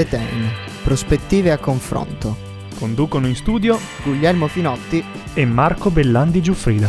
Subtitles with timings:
[0.00, 0.50] Zetain,
[0.82, 2.34] prospettive a confronto.
[2.78, 5.04] Conducono in studio Guglielmo Finotti
[5.34, 6.88] e Marco Bellandi Giuffrida.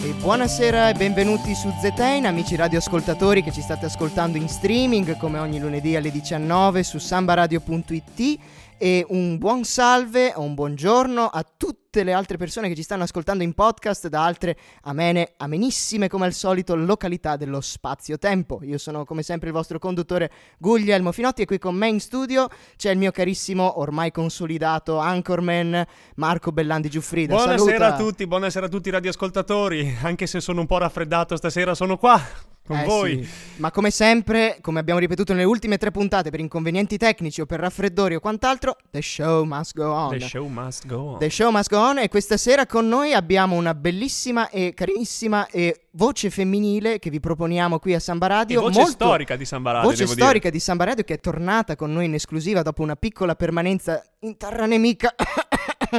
[0.00, 5.40] E buonasera e benvenuti su Zetain, amici radioascoltatori che ci state ascoltando in streaming come
[5.40, 8.38] ogni lunedì alle 19 su sambaradio.it
[8.84, 13.04] e un buon salve o un buongiorno a tutte le altre persone che ci stanno
[13.04, 18.60] ascoltando in podcast da altre amene, amenissime come al solito località dello spazio-tempo.
[18.64, 22.46] Io sono come sempre il vostro conduttore Guglielmo Finotti e qui con me in studio
[22.76, 25.82] c'è il mio carissimo, ormai consolidato anchorman
[26.16, 27.36] Marco Bellandi Giuffrida.
[27.36, 27.86] Buonasera Saluta.
[27.86, 29.96] a tutti, buonasera a tutti i radioascoltatori.
[30.02, 32.20] Anche se sono un po' raffreddato stasera, sono qua
[32.66, 33.22] con Eh voi.
[33.24, 37.46] sì, Ma come sempre, come abbiamo ripetuto nelle ultime tre puntate, per inconvenienti tecnici o
[37.46, 40.10] per raffreddori o quant'altro, the show must go on.
[40.10, 41.18] The show must go on.
[41.18, 45.46] The show must go on e questa sera con noi abbiamo una bellissima e carinissima
[45.48, 48.60] e voce femminile che vi proponiamo qui a Samba E Radio.
[48.62, 51.92] voce molto- storica di Samba Radio, Voce storica di Samba Radio che è tornata con
[51.92, 55.14] noi in esclusiva dopo una piccola permanenza in terra nemica.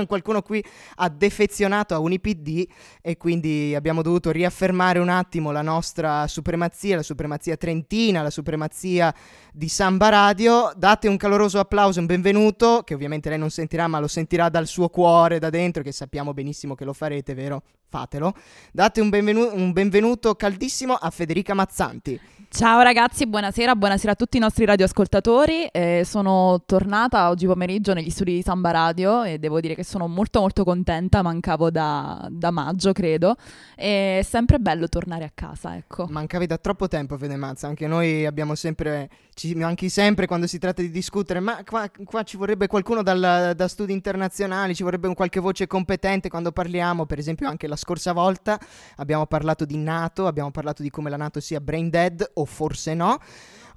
[0.07, 0.63] Qualcuno qui
[0.95, 2.67] ha defezionato a UniPD
[3.01, 9.13] e quindi abbiamo dovuto riaffermare un attimo la nostra supremazia, la supremazia trentina, la supremazia
[9.53, 10.71] di Samba Radio.
[10.75, 14.67] Date un caloroso applauso, un benvenuto, che ovviamente lei non sentirà, ma lo sentirà dal
[14.67, 17.63] suo cuore, da dentro, che sappiamo benissimo che lo farete, vero?
[17.95, 18.33] Fatelo.
[18.73, 22.19] Date un, benvenu- un benvenuto caldissimo a Federica Mazzanti.
[22.55, 25.65] Ciao ragazzi, buonasera, buonasera a tutti i nostri radioascoltatori.
[25.65, 30.07] Eh, sono tornata oggi pomeriggio negli studi di Samba Radio e devo dire che sono
[30.07, 33.35] molto molto contenta, mancavo da, da maggio credo.
[33.75, 36.05] È sempre bello tornare a casa, ecco.
[36.07, 37.67] Mancavi da troppo tempo, Fede Mazza.
[37.67, 39.09] Anche noi abbiamo sempre.
[39.33, 41.41] Ci manchi sempre quando si tratta di discutere.
[41.41, 45.67] Ma qua, qua ci vorrebbe qualcuno dal- da studi internazionali, ci vorrebbe un qualche voce
[45.67, 47.05] competente quando parliamo.
[47.05, 48.59] Per esempio, anche la scorsa volta
[48.95, 52.95] abbiamo parlato di NATO, abbiamo parlato di come la NATO sia brain dead, o forse
[52.95, 53.19] no.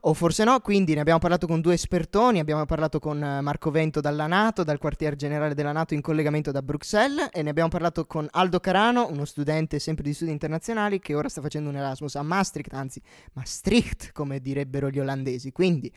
[0.02, 3.72] O forse no, quindi ne abbiamo parlato con due espertoni, abbiamo parlato con eh, Marco
[3.72, 7.68] Vento dalla NATO, dal quartier generale della NATO in collegamento da Bruxelles e ne abbiamo
[7.68, 11.76] parlato con Aldo Carano, uno studente sempre di studi internazionali che ora sta facendo un
[11.76, 13.02] Erasmus a Maastricht, anzi
[13.32, 15.50] Maastricht come direbbero gli olandesi.
[15.50, 15.92] Quindi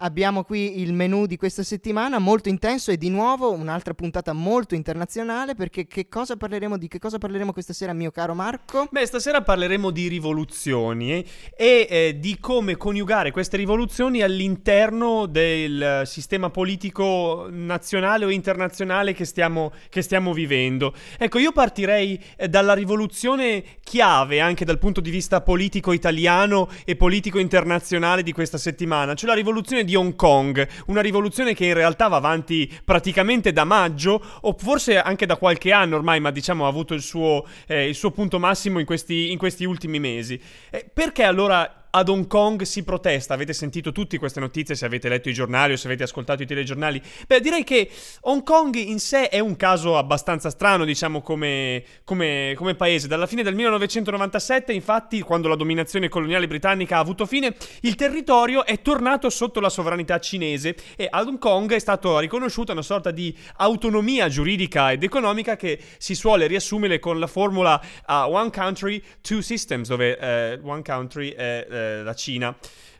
[0.00, 4.74] Abbiamo qui il menu di questa settimana, molto intenso e di nuovo un'altra puntata molto
[4.74, 8.88] internazionale perché che cosa parleremo di che cosa parleremo questa sera, mio caro Marco?
[8.90, 11.24] Beh, stasera parleremo di rivoluzioni
[11.56, 19.24] e eh, di come coniugare queste rivoluzioni all'interno del sistema politico nazionale o internazionale che
[19.24, 20.92] stiamo, che stiamo vivendo.
[21.16, 26.96] Ecco, io partirei eh, dalla rivoluzione chiave anche dal punto di vista politico italiano e
[26.96, 31.72] politico internazionale di questa settimana, cioè la rivoluzione di Hong Kong, una rivoluzione che in
[31.72, 36.66] realtà va avanti praticamente da maggio o forse anche da qualche anno ormai, ma diciamo
[36.66, 40.38] ha avuto il suo, eh, il suo punto massimo in questi, in questi ultimi mesi.
[40.68, 43.32] Eh, perché allora ad Hong Kong si protesta?
[43.32, 46.46] Avete sentito tutte queste notizie se avete letto i giornali o se avete ascoltato i
[46.46, 47.00] telegiornali?
[47.26, 47.90] Beh, direi che
[48.22, 53.08] Hong Kong in sé è un caso abbastanza strano, diciamo, come, come, come paese.
[53.08, 58.66] Dalla fine del 1997, infatti, quando la dominazione coloniale britannica ha avuto fine, il territorio
[58.66, 63.10] è tornato sotto la sovranità cinese e ad Hong Kong è stata riconosciuta una sorta
[63.10, 69.02] di autonomia giuridica ed economica che si suole riassumere con la formula uh, One Country,
[69.22, 72.56] Two Systems, dove eh, One Country è eh, la Cina.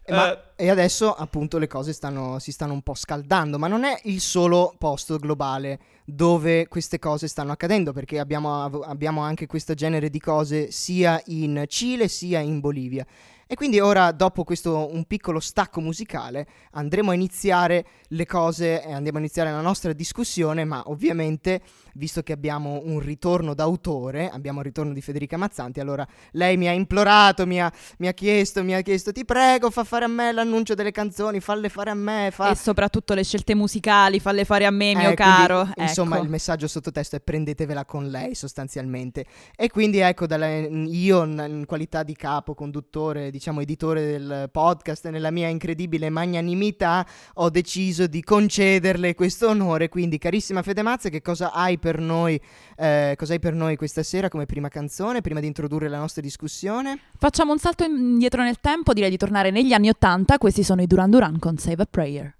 [0.09, 3.85] Ma Eh, E adesso appunto le cose stanno, si stanno un po' scaldando, ma non
[3.85, 9.75] è il solo posto globale dove queste cose stanno accadendo, perché abbiamo, abbiamo anche questo
[9.75, 13.05] genere di cose sia in Cile sia in Bolivia.
[13.49, 18.93] E quindi ora, dopo questo un piccolo stacco musicale, andremo a iniziare le cose e
[18.93, 21.61] andiamo a iniziare la nostra discussione, ma ovviamente,
[21.97, 26.69] visto che abbiamo un ritorno d'autore, abbiamo il ritorno di Federica Mazzanti, allora lei mi
[26.69, 30.09] ha implorato, mi ha, mi ha chiesto, mi ha chiesto, ti prego, fa fare a
[30.09, 32.31] me l'annuncio delle canzoni, falle fare a me.
[32.33, 32.51] Fa...
[32.51, 35.63] E soprattutto le scelte musicali, falle fare a me, mio eh, caro.
[35.63, 36.25] Quindi, insomma, ecco.
[36.25, 39.25] il messaggio sottotesto è prendetevela con lei sostanzialmente.
[39.57, 45.31] E quindi ecco, dalla, io in qualità di capo, conduttore, diciamo, editore del podcast, nella
[45.31, 49.89] mia incredibile magnanimità, ho deciso di concederle questo onore.
[49.89, 52.41] Quindi, carissima Fede Mazza, che cosa hai per noi?
[52.77, 56.21] Eh, cosa hai per noi questa sera come prima canzone, prima di introdurre la nostra
[56.21, 56.99] discussione?
[57.17, 60.37] Facciamo un salto indietro nel tempo, direi di tornare negli anni Ottanta.
[60.37, 62.37] Questi sono i Duran Duran con Save a Prayer.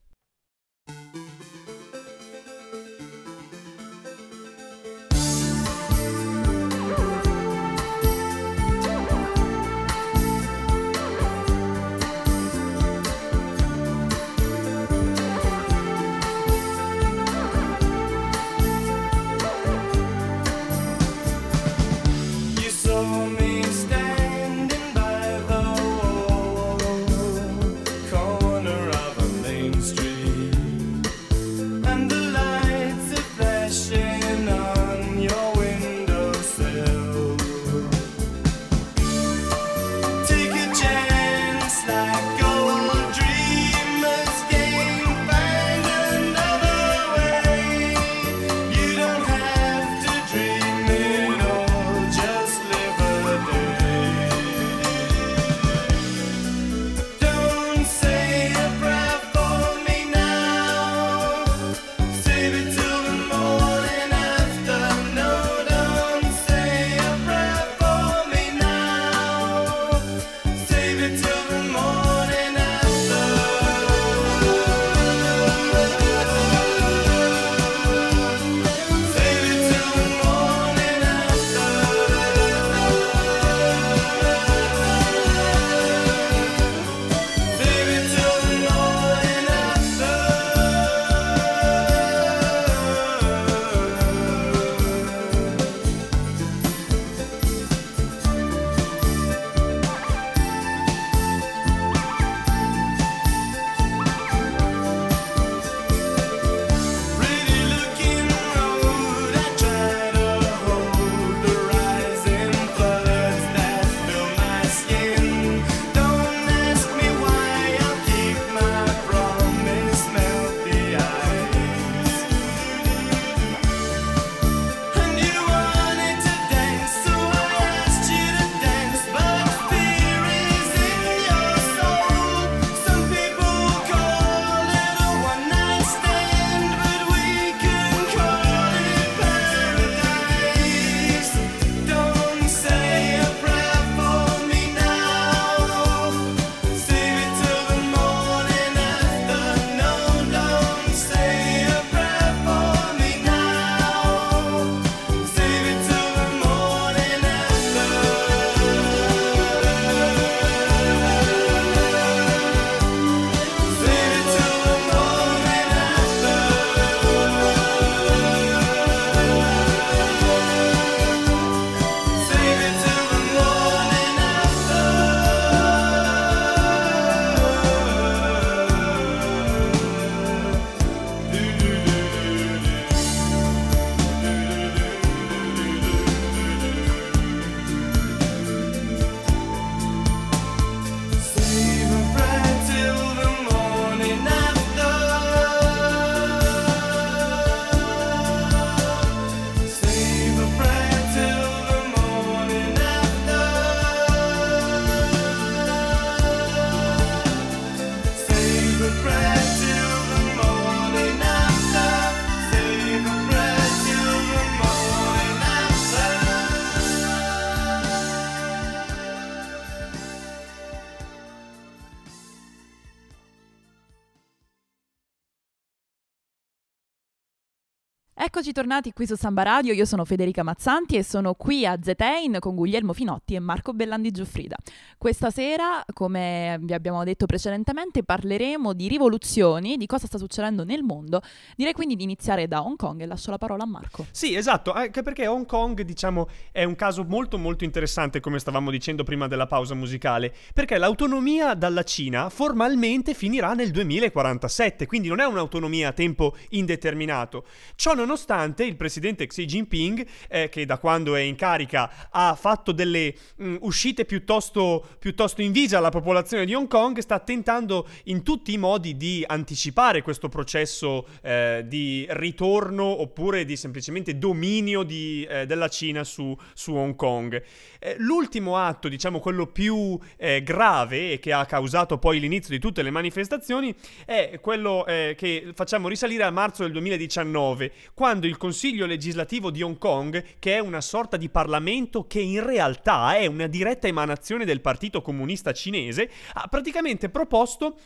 [228.37, 232.37] Eccoci tornati qui su Samba Radio, io sono Federica Mazzanti e sono qui a Zetein
[232.39, 234.57] con Guglielmo Finotti e Marco Bellandi Giuffrida.
[234.99, 240.83] Questa sera, come vi abbiamo detto precedentemente, parleremo di rivoluzioni, di cosa sta succedendo nel
[240.83, 241.23] mondo.
[241.57, 244.05] Direi quindi di iniziare da Hong Kong e lascio la parola a Marco.
[244.11, 248.71] Sì, esatto, anche perché Hong Kong, diciamo, è un caso molto molto interessante, come stavamo
[248.71, 255.21] dicendo prima della pausa musicale, perché l'autonomia dalla Cina formalmente finirà nel 2047, quindi non
[255.21, 257.47] è un'autonomia a tempo indeterminato.
[257.77, 262.35] Ciò non nonostante il presidente Xi Jinping, eh, che da quando è in carica ha
[262.35, 267.87] fatto delle mh, mm, uscite piuttosto, piuttosto invise alla popolazione di Hong Kong, sta tentando
[268.05, 274.83] in tutti i modi di anticipare questo processo eh, di ritorno oppure di semplicemente dominio
[274.83, 277.41] di, eh, della Cina su, su Hong Kong.
[277.79, 282.59] Eh, l'ultimo atto, diciamo quello più eh, grave e che ha causato poi l'inizio di
[282.59, 288.37] tutte le manifestazioni, è quello eh, che facciamo risalire a marzo del 2019, quando il
[288.37, 293.27] Consiglio legislativo di Hong Kong, che è una sorta di Parlamento che in realtà è
[293.27, 297.77] una diretta emanazione del Partito Comunista Cinese, ha praticamente proposto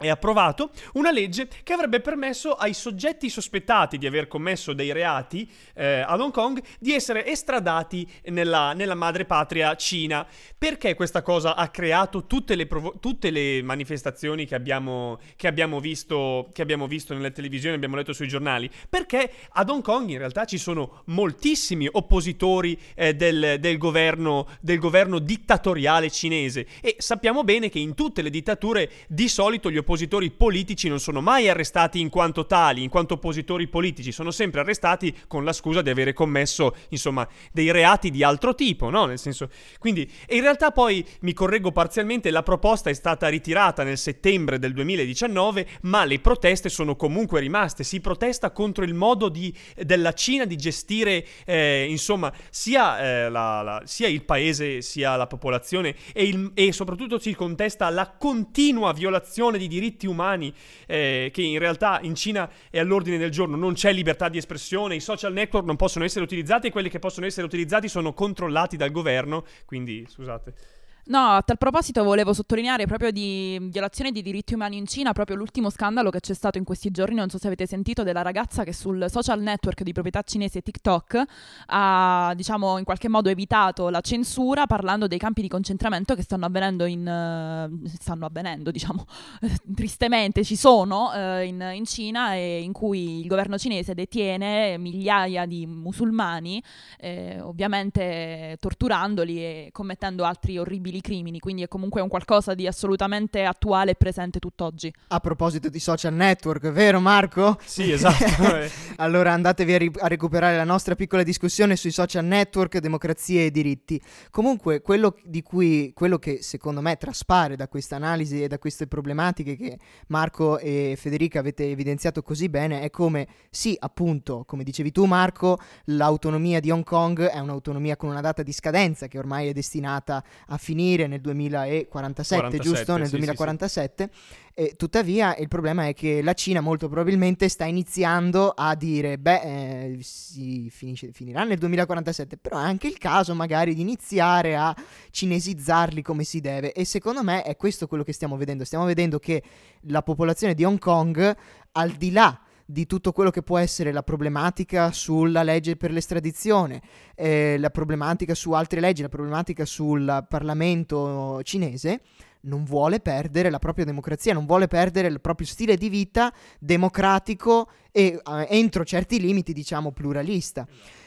[0.00, 5.48] e approvato una legge che avrebbe permesso ai soggetti sospettati di aver commesso dei reati
[5.74, 10.26] eh, ad Hong Kong di essere estradati nella, nella madrepatria Cina.
[10.56, 15.80] Perché questa cosa ha creato tutte le, provo- tutte le manifestazioni che abbiamo, che, abbiamo
[15.80, 18.70] visto, che abbiamo visto nelle televisioni, abbiamo letto sui giornali?
[18.88, 24.78] Perché ad Hong Kong in realtà ci sono moltissimi oppositori eh, del, del, governo, del
[24.78, 29.88] governo dittatoriale cinese e sappiamo bene che in tutte le dittature di solito gli oppositori
[29.90, 34.60] oppositori politici non sono mai arrestati in quanto tali, in quanto oppositori politici, sono sempre
[34.60, 39.06] arrestati con la scusa di avere commesso, insomma, dei reati di altro tipo, no?
[39.06, 43.82] Nel senso, quindi, e in realtà poi mi correggo parzialmente, la proposta è stata ritirata
[43.82, 47.82] nel settembre del 2019, ma le proteste sono comunque rimaste.
[47.82, 53.62] Si protesta contro il modo di, della Cina di gestire, eh, insomma, sia, eh, la,
[53.62, 58.92] la, sia, il paese sia la popolazione e, il, e soprattutto si contesta la continua
[58.92, 60.52] violazione di diritti diritti umani
[60.86, 64.94] eh, che in realtà in Cina è all'ordine del giorno, non c'è libertà di espressione,
[64.94, 68.76] i social network non possono essere utilizzati e quelli che possono essere utilizzati sono controllati
[68.76, 70.79] dal governo, quindi scusate.
[71.04, 75.36] No, a tal proposito volevo sottolineare proprio di violazione di diritti umani in Cina, proprio
[75.36, 78.64] l'ultimo scandalo che c'è stato in questi giorni, non so se avete sentito, della ragazza
[78.64, 81.22] che sul social network di proprietà cinese TikTok
[81.66, 86.44] ha, diciamo, in qualche modo evitato la censura parlando dei campi di concentramento che stanno
[86.46, 87.00] avvenendo in...
[87.00, 89.06] Uh, stanno avvenendo, diciamo,
[89.74, 95.46] tristemente ci sono uh, in, in, Cina e in cui il governo cinese detiene migliaia
[95.46, 96.62] di musulmani,
[96.98, 102.66] eh, ovviamente torturandoli e commettendo altri orribili possibili crimini, quindi è comunque un qualcosa di
[102.66, 104.92] assolutamente attuale e presente tutt'oggi.
[105.08, 107.58] A proposito di social network, vero Marco?
[107.64, 108.24] Sì, esatto.
[108.96, 113.50] allora andatevi a, ri- a, recuperare la nostra piccola discussione sui social network, democrazia e
[113.50, 114.00] diritti.
[114.30, 118.86] Comunque, quello, di cui, quello che secondo me traspare da questa analisi e da queste
[118.86, 119.78] problematiche che
[120.08, 125.58] Marco e Federica avete evidenziato così bene è come, sì, appunto, come dicevi tu Marco,
[125.84, 130.22] l'autonomia di Hong Kong è un'autonomia con una data di scadenza che ormai è destinata
[130.48, 132.96] a finire finire nel 2047, 47, giusto?
[132.96, 134.10] Nel sì, 2047.
[134.10, 134.38] Sì, sì.
[134.54, 139.40] E, tuttavia il problema è che la Cina molto probabilmente sta iniziando a dire, beh,
[139.42, 144.74] eh, si finisce, finirà nel 2047, però è anche il caso magari di iniziare a
[145.10, 146.72] cinesizzarli come si deve.
[146.72, 148.64] E secondo me è questo quello che stiamo vedendo.
[148.64, 149.42] Stiamo vedendo che
[149.82, 151.36] la popolazione di Hong Kong,
[151.72, 156.80] al di là di tutto quello che può essere la problematica sulla legge per l'estradizione,
[157.14, 162.00] eh, la problematica su altre leggi, la problematica sul Parlamento cinese,
[162.42, 167.68] non vuole perdere la propria democrazia, non vuole perdere il proprio stile di vita democratico
[167.90, 170.66] e eh, entro certi limiti, diciamo, pluralista.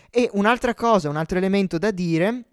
[0.10, 2.44] E un'altra cosa, un altro elemento da dire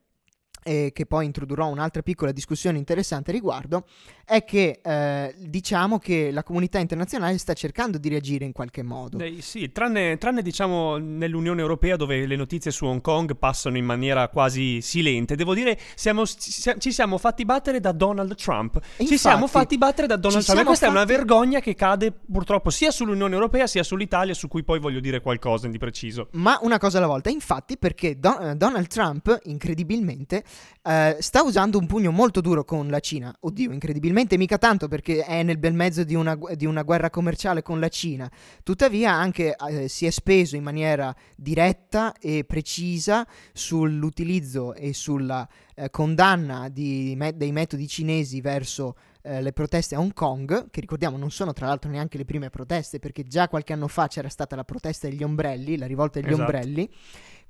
[0.62, 3.84] e che poi introdurrò un'altra piccola discussione interessante riguardo,
[4.24, 9.18] è che eh, diciamo che la comunità internazionale sta cercando di reagire in qualche modo.
[9.18, 13.84] Eh, sì, tranne, tranne, diciamo nell'Unione Europea dove le notizie su Hong Kong passano in
[13.84, 15.34] maniera quasi silente.
[15.34, 18.74] Devo dire, siamo, ci siamo fatti battere da Donald Trump.
[18.76, 20.60] Infatti, ci siamo fatti battere da Donald Trump.
[20.60, 20.98] E questa fatti...
[20.98, 25.00] è una vergogna che cade purtroppo sia sull'Unione Europea sia sull'Italia, su cui poi voglio
[25.00, 26.28] dire qualcosa di preciso.
[26.32, 30.44] Ma una cosa alla volta, infatti, perché Don- Donald Trump, incredibilmente,
[30.82, 33.34] eh, sta usando un pugno molto duro con la Cina.
[33.40, 37.62] Oddio, incredibilmente mica tanto perché è nel bel mezzo di una, di una guerra commerciale
[37.62, 38.30] con la Cina.
[38.62, 45.90] Tuttavia anche eh, si è speso in maniera diretta e precisa sull'utilizzo e sulla eh,
[45.90, 51.18] condanna di me- dei metodi cinesi verso eh, le proteste a Hong Kong, che ricordiamo
[51.18, 54.56] non sono tra l'altro neanche le prime proteste, perché già qualche anno fa c'era stata
[54.56, 56.42] la protesta degli ombrelli, la rivolta degli Esatto.
[56.42, 56.90] ombrelli,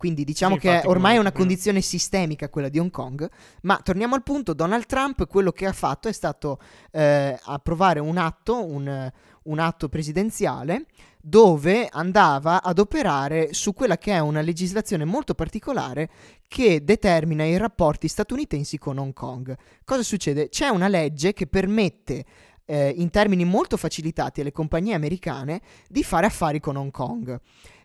[0.01, 3.29] quindi diciamo Sì, che ormai è una condizione sistemica quella di Hong Kong,
[3.65, 6.59] ma torniamo al punto, Donald Trump quello che ha fatto è stato
[6.91, 10.87] eh, approvare un atto, un, un atto presidenziale
[11.21, 16.09] dove andava ad operare su quella che è una legislazione molto particolare
[16.49, 19.55] che determina i rapporti statunitensi con Hong Kong.
[19.85, 20.49] Cosa succede?
[20.49, 22.25] C'è una legge che permette
[22.65, 27.39] eh, in termini molto facilitati alle compagnie americane di fare affari con Hong Kong.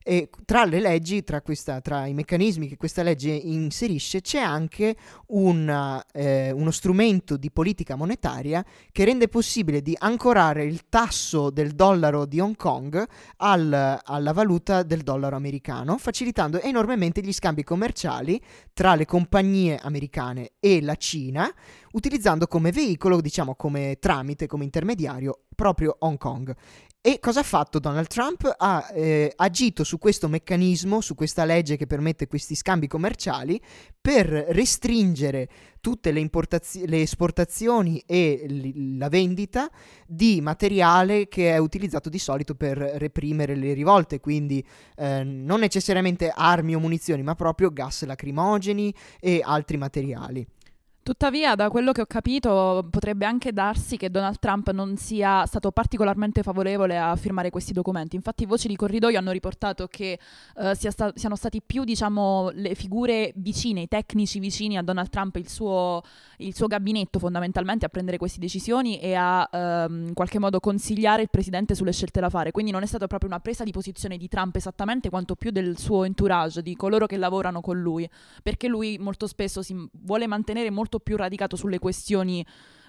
[0.08, 4.96] E tra le leggi, tra, questa, tra i meccanismi che questa legge inserisce, c'è anche
[5.30, 11.72] un, eh, uno strumento di politica monetaria che rende possibile di ancorare il tasso del
[11.72, 13.04] dollaro di Hong Kong
[13.38, 18.40] al- alla valuta del dollaro americano, facilitando enormemente gli scambi commerciali
[18.74, 21.52] tra le compagnie americane e la Cina,
[21.94, 26.56] utilizzando come veicolo, diciamo come tramite, come intermediario, proprio Hong Kong.
[27.08, 28.52] E cosa ha fatto Donald Trump?
[28.58, 33.62] Ha eh, agito su questo meccanismo, su questa legge che permette questi scambi commerciali,
[34.02, 35.48] per restringere
[35.82, 39.70] tutte le, importazio- le esportazioni e l- la vendita
[40.08, 46.34] di materiale che è utilizzato di solito per reprimere le rivolte, quindi eh, non necessariamente
[46.36, 50.44] armi o munizioni, ma proprio gas lacrimogeni e altri materiali.
[51.06, 55.70] Tuttavia, da quello che ho capito, potrebbe anche darsi che Donald Trump non sia stato
[55.70, 58.16] particolarmente favorevole a firmare questi documenti.
[58.16, 60.18] Infatti, voci di corridoio hanno riportato che
[60.58, 65.10] eh, sia sta- siano stati più, diciamo, le figure vicine, i tecnici vicini a Donald
[65.10, 66.02] Trump, il suo,
[66.38, 71.22] il suo gabinetto fondamentalmente a prendere queste decisioni e a ehm, in qualche modo consigliare
[71.22, 72.50] il presidente sulle scelte da fare.
[72.50, 75.78] Quindi non è stata proprio una presa di posizione di Trump esattamente quanto più del
[75.78, 78.10] suo entourage, di coloro che lavorano con lui,
[78.42, 82.46] perché lui molto spesso si vuole mantenere molto più radicato sulle questioni eh,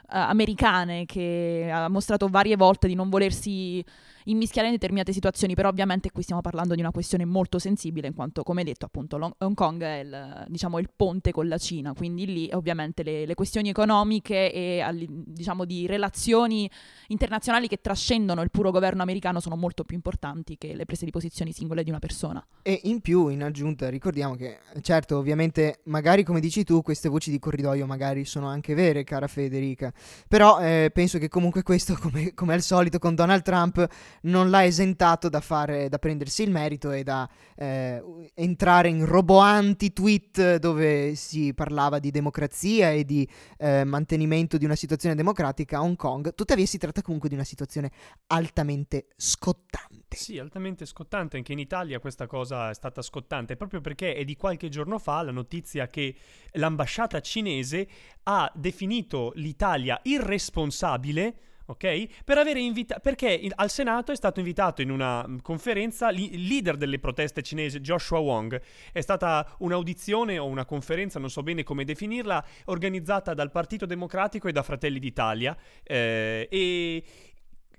[0.08, 3.84] americane, che ha mostrato varie volte di non volersi
[4.26, 8.14] immischiare in determinate situazioni, però ovviamente qui stiamo parlando di una questione molto sensibile, in
[8.14, 11.92] quanto, come detto, appunto, Long- Hong Kong è il, diciamo, il ponte con la Cina,
[11.94, 16.68] quindi lì ovviamente le, le questioni economiche e diciamo di relazioni
[17.08, 21.10] internazionali che trascendono il puro governo americano sono molto più importanti che le prese di
[21.10, 22.44] posizioni singole di una persona.
[22.62, 27.30] E in più, in aggiunta, ricordiamo che, certo, ovviamente, magari come dici tu, queste voci
[27.30, 29.92] di corridoio magari sono anche vere, cara Federica.
[30.28, 33.86] Però eh, penso che comunque questo, come, come al solito con Donald Trump,
[34.22, 38.02] non l'ha esentato da, fare, da prendersi il merito e da eh,
[38.34, 44.74] entrare in roboanti tweet dove si parlava di democrazia e di eh, mantenimento di una
[44.74, 46.34] situazione democratica a Hong Kong.
[46.34, 47.90] Tuttavia si tratta comunque di una situazione
[48.28, 50.16] altamente scottante.
[50.16, 51.36] Sì, altamente scottante.
[51.36, 55.22] Anche in Italia questa cosa è stata scottante, proprio perché è di qualche giorno fa
[55.22, 56.14] la notizia che
[56.52, 57.88] l'ambasciata cinese
[58.24, 61.38] ha definito l'Italia irresponsabile.
[61.66, 62.22] Ok?
[62.24, 63.00] Per avere invitato.
[63.00, 66.98] Perché in- al Senato è stato invitato in una mm, conferenza li- il leader delle
[66.98, 68.60] proteste cinesi, Joshua Wong.
[68.92, 74.48] È stata un'audizione o una conferenza, non so bene come definirla, organizzata dal Partito Democratico
[74.48, 75.56] e da Fratelli d'Italia.
[75.82, 77.04] eh, e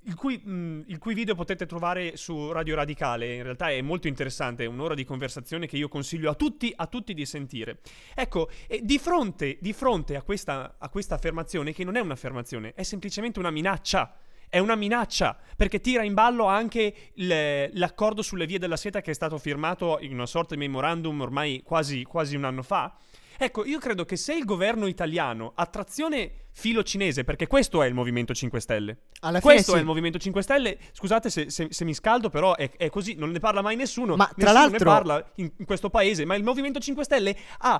[0.03, 4.07] il cui, mh, il cui video potete trovare su Radio Radicale, in realtà è molto
[4.07, 7.79] interessante, è un'ora di conversazione che io consiglio a tutti, a tutti di sentire.
[8.15, 8.49] Ecco,
[8.81, 13.39] di fronte, di fronte a, questa, a questa affermazione, che non è un'affermazione, è semplicemente
[13.39, 14.17] una minaccia.
[14.49, 19.11] È una minaccia perché tira in ballo anche il- l'accordo sulle vie della seta che
[19.11, 22.95] è stato firmato in una sorta di memorandum ormai quasi, quasi un anno fa.
[23.37, 27.87] Ecco, io credo che se il governo italiano ha trazione filo cinese, perché questo è
[27.87, 29.77] il Movimento 5 Stelle, Alla fine questo sì.
[29.77, 30.77] è il Movimento 5 Stelle.
[30.91, 34.15] Scusate se, se- se mi scaldo, però è, è così, non ne parla mai nessuno.
[34.15, 37.37] Ma tra nessuno l'altro- ne parla in, in questo paese, ma il Movimento 5 Stelle
[37.59, 37.79] ha.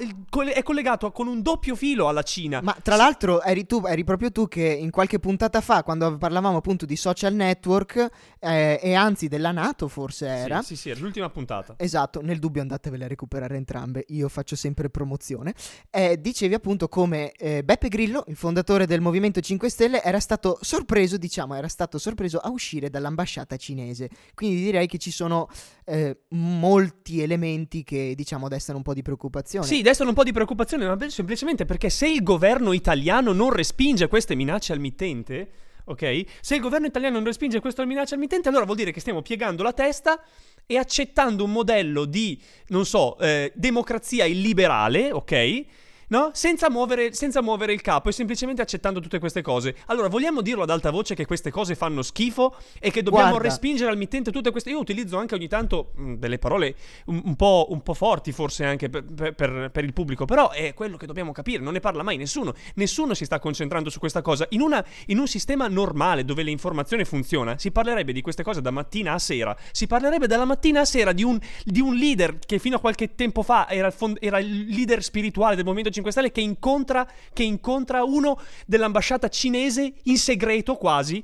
[0.00, 2.60] Il- coll- è collegato con un doppio filo alla Cina.
[2.62, 6.56] Ma tra l'altro eri tu, eri proprio tu che in qualche puntata fa, quando parlavamo
[6.58, 8.08] appunto di social network,
[8.38, 10.62] eh, e anzi della Nato forse era.
[10.62, 11.74] Sì, sì, sì, era l'ultima puntata.
[11.78, 15.54] Esatto, nel dubbio andatevele a recuperare entrambe, io faccio sempre promozione.
[15.90, 20.58] Eh, dicevi appunto come eh, Beppe Grillo, il fondatore del Movimento 5 Stelle, era stato
[20.60, 24.08] sorpreso, diciamo, era stato sorpreso a uscire dall'ambasciata cinese.
[24.34, 25.48] Quindi direi che ci sono
[25.84, 29.61] eh, molti elementi che, diciamo, destano un po' di preoccupazione.
[29.62, 34.08] Sì, destano un po' di preoccupazione, ma semplicemente perché se il governo italiano non respinge
[34.08, 35.50] queste minacce al mittente,
[35.84, 36.24] ok?
[36.40, 39.22] Se il governo italiano non respinge queste minacce al mittente, allora vuol dire che stiamo
[39.22, 40.22] piegando la testa
[40.66, 45.64] e accettando un modello di, non so, eh, democrazia illiberale, ok?
[46.12, 46.28] No?
[46.34, 49.74] Senza muovere, senza muovere il capo e semplicemente accettando tutte queste cose.
[49.86, 53.48] Allora, vogliamo dirlo ad alta voce che queste cose fanno schifo e che dobbiamo Guarda.
[53.48, 54.68] respingere al mittente tutte queste...
[54.70, 56.74] Io utilizzo anche ogni tanto mh, delle parole
[57.06, 60.74] un, un po', un po' forti forse anche per, per- per- il pubblico, però è
[60.74, 62.52] quello che dobbiamo capire, non ne parla mai nessuno.
[62.74, 64.46] Nessuno si sta concentrando su questa cosa.
[64.50, 68.70] In, una- in un sistema normale dove l'informazione funziona, si parlerebbe di queste cose da
[68.70, 69.56] mattina a sera.
[69.70, 73.14] Si parlerebbe dalla mattina a sera di un, di un leader che fino a qualche
[73.14, 77.06] tempo fa era il, fond- era il leader spirituale del Movimento 5 Stelle che incontra,
[77.32, 81.22] che incontra uno dell'ambasciata cinese in segreto quasi.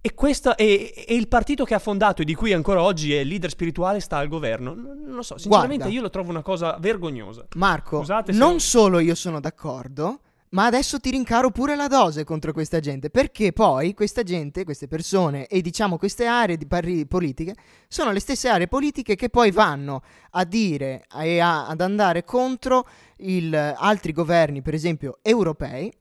[0.00, 3.24] E questo è, è il partito che ha fondato e di cui ancora oggi è
[3.24, 4.72] leader spirituale sta al governo.
[4.72, 5.94] Non, lo so, sinceramente Guarda.
[5.94, 7.44] io lo trovo una cosa vergognosa.
[7.56, 12.52] Marco, Scusate non solo io sono d'accordo, ma adesso ti rincaro pure la dose contro
[12.52, 17.56] questa gente, perché poi questa gente, queste persone e diciamo queste aree di parri- politiche
[17.88, 22.86] sono le stesse aree politiche che poi vanno a dire e ad andare contro
[23.18, 25.92] il- altri governi, per esempio europei,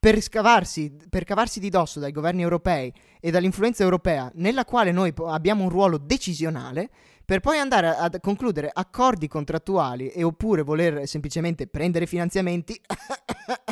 [0.00, 5.12] per, scavarsi, per cavarsi di dosso dai governi europei e dall'influenza europea, nella quale noi
[5.26, 6.88] abbiamo un ruolo decisionale,
[7.24, 12.80] per poi andare a- ad concludere accordi contrattuali e oppure voler semplicemente prendere finanziamenti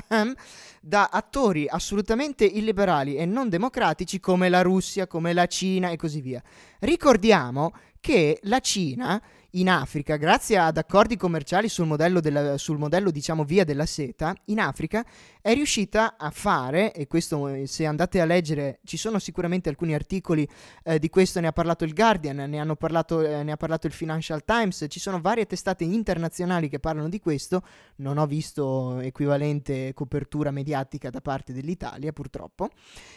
[0.82, 6.20] da attori assolutamente illiberali e non democratici come la Russia, come la Cina e così
[6.20, 6.42] via.
[6.80, 7.72] Ricordiamo
[8.06, 9.20] che la Cina
[9.56, 14.34] in Africa, grazie ad accordi commerciali sul modello, della- sul modello diciamo via della seta,
[14.46, 15.04] in Africa
[15.40, 19.94] è riuscita a fare, e questo eh, se andate a leggere ci sono sicuramente alcuni
[19.94, 20.46] articoli
[20.82, 23.92] eh, di questo, ne ha parlato il Guardian, ne, parlato, eh, ne ha parlato il
[23.92, 27.62] Financial Times, ci sono varie testate internazionali che parlano di questo,
[27.96, 32.70] non ho visto equivalente copertura mediatica da parte dell'Italia purtroppo,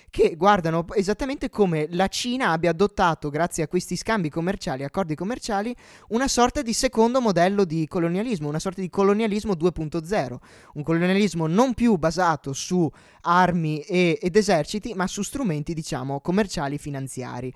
[0.09, 5.75] che guardano esattamente come la Cina abbia adottato, grazie a questi scambi commerciali, accordi commerciali,
[6.09, 10.35] una sorta di secondo modello di colonialismo, una sorta di colonialismo 2.0,
[10.73, 12.89] un colonialismo non più basato su
[13.21, 17.53] armi e- ed eserciti, ma su strumenti, diciamo, commerciali finanziari.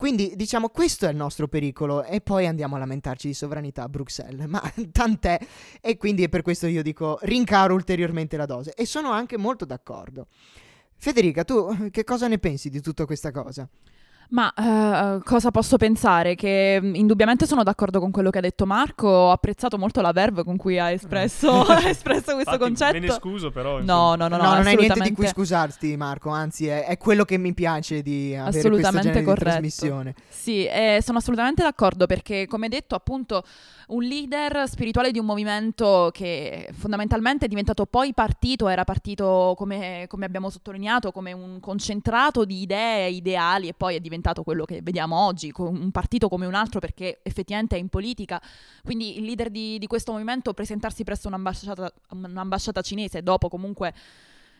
[0.00, 3.88] Quindi, diciamo, questo è il nostro pericolo e poi andiamo a lamentarci di sovranità a
[3.90, 5.38] Bruxelles, ma tant'è.
[5.78, 9.66] E quindi è per questo io dico rincaro ulteriormente la dose e sono anche molto
[9.66, 10.28] d'accordo.
[10.96, 13.68] Federica, tu che cosa ne pensi di tutta questa cosa?
[14.30, 16.34] Ma eh, cosa posso pensare?
[16.36, 19.08] Che mh, indubbiamente sono d'accordo con quello che ha detto Marco.
[19.08, 22.92] Ho apprezzato molto la verve con cui ha espresso, ha espresso questo Infatti, concetto.
[22.92, 23.80] Me ne scuso, però.
[23.80, 26.30] No, no, no, No, no, non hai niente di cui scusarti, Marco.
[26.30, 29.50] Anzi, è, è quello che mi piace di avere questo genere di corretto.
[29.50, 30.14] trasmissione.
[30.28, 33.42] Sì, eh, sono assolutamente d'accordo perché, come detto, appunto,
[33.88, 40.04] un leader spirituale di un movimento che fondamentalmente è diventato poi partito, era partito, come,
[40.08, 44.80] come abbiamo sottolineato, come un concentrato di idee, ideali e poi è diventato quello che
[44.82, 48.40] vediamo oggi, un partito come un altro perché effettivamente è in politica.
[48.82, 53.94] Quindi il leader di, di questo movimento presentarsi presso un'ambasciata, un'ambasciata cinese dopo comunque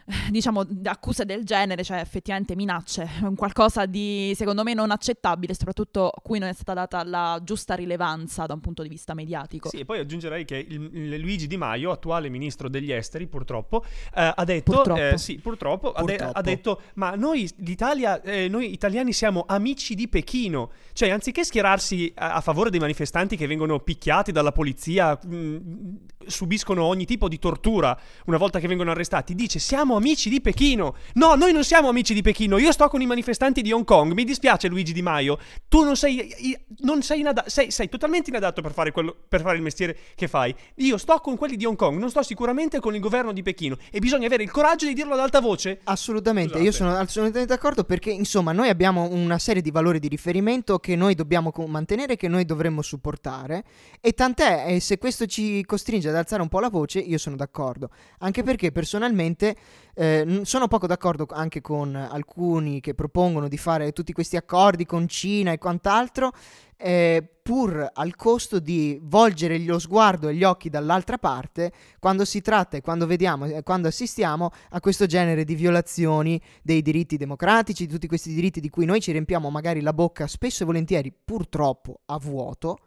[0.31, 6.39] diciamo accuse del genere, cioè effettivamente minacce, qualcosa di secondo me non accettabile, soprattutto cui
[6.39, 9.69] non è stata data la giusta rilevanza da un punto di vista mediatico.
[9.69, 13.85] Sì, e poi aggiungerei che il, il Luigi Di Maio, attuale ministro degli esteri, purtroppo,
[14.15, 15.01] eh, ha detto: Purtroppo.
[15.01, 16.39] eh, sì, purtroppo, ha de- Purtroppo.
[16.39, 20.71] ha detto: Ma noi l'Italia, eh, noi italiani siamo amici di Pechino.
[20.93, 26.85] Cioè, anziché schierarsi a, a favore dei manifestanti che vengono picchiati dalla polizia, mh, subiscono
[26.85, 30.95] ogni tipo di tortura una volta che vengono arrestati, dice: Siamo amici di Pechino.
[31.15, 32.59] No, noi non siamo amici di Pechino.
[32.59, 34.13] Io sto con i manifestanti di Hong Kong.
[34.13, 35.39] Mi dispiace, Luigi Di Maio.
[35.69, 36.35] Tu non sei,
[36.81, 40.29] non sei, inada- sei, sei totalmente inadatto per fare, quello, per fare il mestiere che
[40.29, 40.55] fai.
[40.77, 43.77] Io sto con quelli di Hong Kong, non sto sicuramente con il governo di Pechino.
[43.91, 45.81] E bisogna avere il coraggio di dirlo ad alta voce.
[45.85, 46.65] Assolutamente, Scusate.
[46.65, 50.97] io sono assolutamente d'accordo perché insomma noi abbiamo una serie di valori di riferimento che
[50.97, 53.65] noi dobbiamo mantenere, che noi dovremmo supportare
[54.01, 57.37] e tant'è, e se questo ci costringe ad alzare un po' la voce, io sono
[57.37, 59.57] d'accordo, anche perché personalmente
[60.01, 65.07] eh, sono poco d'accordo anche con alcuni che propongono di fare tutti questi accordi con
[65.07, 66.33] Cina e quant'altro,
[66.79, 72.41] eh, pur al costo di volgere lo sguardo e gli occhi dall'altra parte quando si
[72.41, 77.85] tratta e quando vediamo e quando assistiamo a questo genere di violazioni dei diritti democratici,
[77.85, 81.13] di tutti questi diritti di cui noi ci riempiamo magari la bocca spesso e volentieri
[81.13, 82.79] purtroppo a vuoto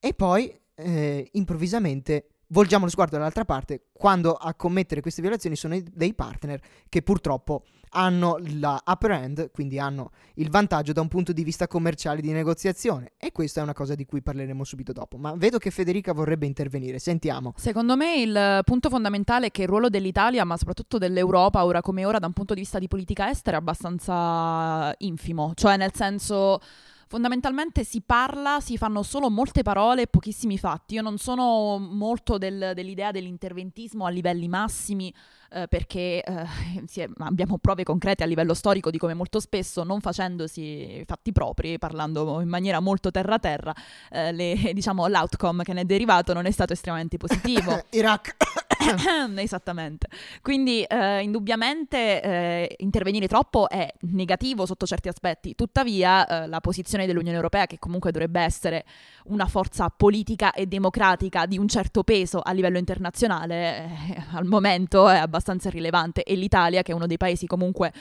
[0.00, 5.78] e poi eh, improvvisamente volgiamo lo sguardo dall'altra parte quando a commettere queste violazioni sono
[5.92, 11.32] dei partner che purtroppo hanno la upper hand, quindi hanno il vantaggio da un punto
[11.32, 15.16] di vista commerciale di negoziazione e questa è una cosa di cui parleremo subito dopo.
[15.16, 17.54] Ma vedo che Federica vorrebbe intervenire, sentiamo.
[17.56, 22.04] Secondo me il punto fondamentale è che il ruolo dell'Italia, ma soprattutto dell'Europa, ora come
[22.04, 25.52] ora, da un punto di vista di politica estera, è abbastanza infimo.
[25.54, 26.60] Cioè, nel senso,
[27.08, 30.94] fondamentalmente si parla, si fanno solo molte parole e pochissimi fatti.
[30.94, 35.12] Io non sono molto del, dell'idea dell'interventismo a livelli massimi,
[35.50, 36.46] eh, perché eh,
[36.94, 41.78] è, abbiamo prove concrete a livello storico di come molto spesso, non facendosi fatti propri,
[41.78, 43.74] parlando in maniera molto terra-terra,
[44.10, 47.84] eh, le, diciamo, l'outcome che ne è derivato non è stato estremamente positivo.
[47.90, 48.36] Iraq.
[49.36, 50.08] Esattamente.
[50.42, 57.06] Quindi eh, indubbiamente eh, intervenire troppo è negativo sotto certi aspetti, tuttavia eh, la posizione
[57.06, 58.84] dell'Unione Europea, che comunque dovrebbe essere
[59.24, 65.08] una forza politica e democratica di un certo peso a livello internazionale, eh, al momento
[65.08, 67.92] è abbastanza rilevante e l'Italia, che è uno dei paesi comunque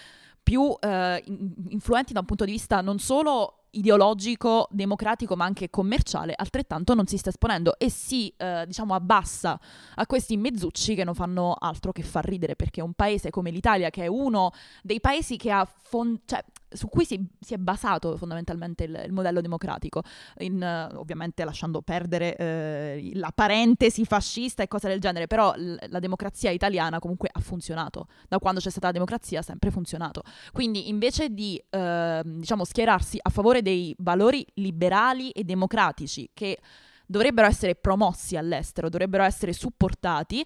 [0.48, 1.22] più eh,
[1.70, 7.08] influenti da un punto di vista non solo ideologico, democratico, ma anche commerciale, altrettanto non
[7.08, 9.60] si sta esponendo e si, eh, diciamo, abbassa
[9.96, 13.90] a questi mezzucci che non fanno altro che far ridere, perché un paese come l'Italia,
[13.90, 14.52] che è uno
[14.82, 19.12] dei paesi che ha fond- cioè, su cui si, si, è basato fondamentalmente il, il
[19.12, 20.02] modello democratico,
[20.40, 25.78] in, uh, ovviamente lasciando perdere uh, la parentesi fascista e cose del genere, però l-
[25.88, 30.24] la democrazia italiana comunque ha funzionato, da quando c'è stata la democrazia ha sempre funzionato.
[30.52, 36.60] Quindi invece di uh, diciamo, schierarsi a favore dei valori liberali e democratici che
[37.06, 40.46] dovrebbero essere promossi all'estero, dovrebbero essere supportati,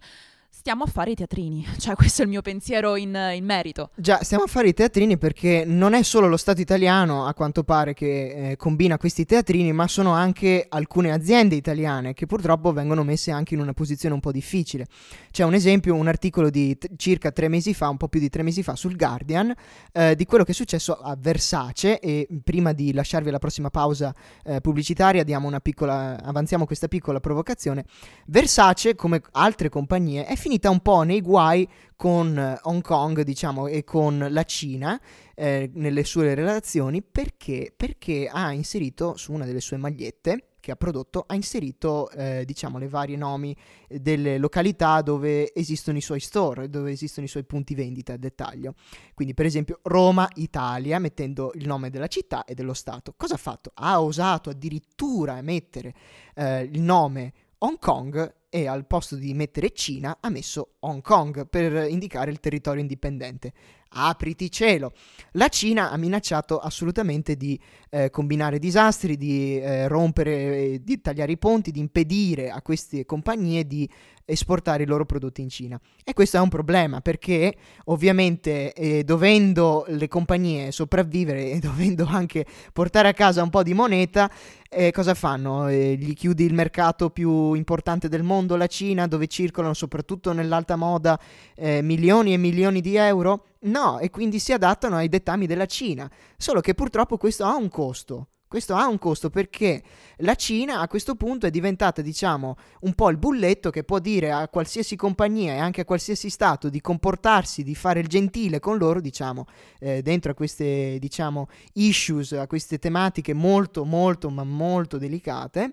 [0.52, 1.66] stiamo a fare i teatrini.
[1.82, 3.90] Cioè, questo è il mio pensiero in, in, merito.
[3.96, 7.64] Già, stiamo a fare i teatrini perché non è solo lo Stato italiano, a quanto
[7.64, 13.04] pare, che eh, combina questi teatrini, ma sono anche alcune aziende italiane che purtroppo vengono
[13.04, 14.86] messe anche in una posizione un po' difficile.
[15.32, 18.30] C'è un esempio, un articolo di t- circa tre mesi fa, un po' più di
[18.30, 19.52] tre mesi fa, sul Guardian,
[19.92, 24.14] eh, di quello che è successo a Versace e prima di lasciarvi alla prossima pausa
[24.44, 25.24] eh, pubblicitaria
[25.62, 27.86] piccola, avanziamo questa piccola provocazione.
[28.28, 33.68] Versace, come altre compagnie, è finita un po' nei guai con eh, Hong Kong, diciamo,
[33.68, 35.00] e con la Cina
[35.36, 40.76] eh, nelle sue relazioni perché, perché ha inserito su una delle sue magliette che ha
[40.76, 43.56] prodotto ha inserito eh, diciamo le varie nomi
[43.88, 48.74] delle località dove esistono i suoi store, dove esistono i suoi punti vendita a dettaglio.
[49.14, 53.14] Quindi per esempio Roma, Italia, mettendo il nome della città e dello Stato.
[53.16, 53.72] Cosa ha fatto?
[53.76, 55.94] Ha osato addirittura mettere
[56.34, 61.48] eh, il nome Hong Kong e al posto di mettere Cina ha messo Hong Kong
[61.48, 63.54] per indicare il territorio indipendente.
[63.94, 64.94] Apriti cielo!
[65.34, 71.38] La Cina ha minacciato assolutamente di eh, combinare disastri, di eh, rompere, di tagliare i
[71.38, 73.90] ponti, di impedire a queste compagnie di
[74.24, 75.78] esportare i loro prodotti in Cina.
[76.06, 77.54] E questo è un problema perché
[77.86, 83.74] ovviamente eh, dovendo le compagnie sopravvivere e dovendo anche portare a casa un po' di
[83.74, 84.32] moneta,
[84.70, 85.68] eh, cosa fanno?
[85.68, 90.78] Eh, gli chiudi il mercato più importante del mondo, la Cina, dove circolano soprattutto nell'alta
[90.78, 91.20] moda
[91.56, 93.48] eh, milioni e milioni di euro?
[93.64, 96.10] No, e quindi si adattano ai dettami della Cina.
[96.38, 98.28] Solo che purtroppo questo ha un costo.
[98.52, 99.82] Questo ha un costo perché
[100.18, 104.30] la Cina a questo punto è diventata, diciamo, un po' il bulletto che può dire
[104.30, 108.78] a qualsiasi compagnia e anche a qualsiasi stato di comportarsi, di fare il gentile con
[108.78, 109.46] loro, diciamo,
[109.80, 115.72] eh, dentro a queste, diciamo, issues, a queste tematiche molto, molto, ma molto delicate.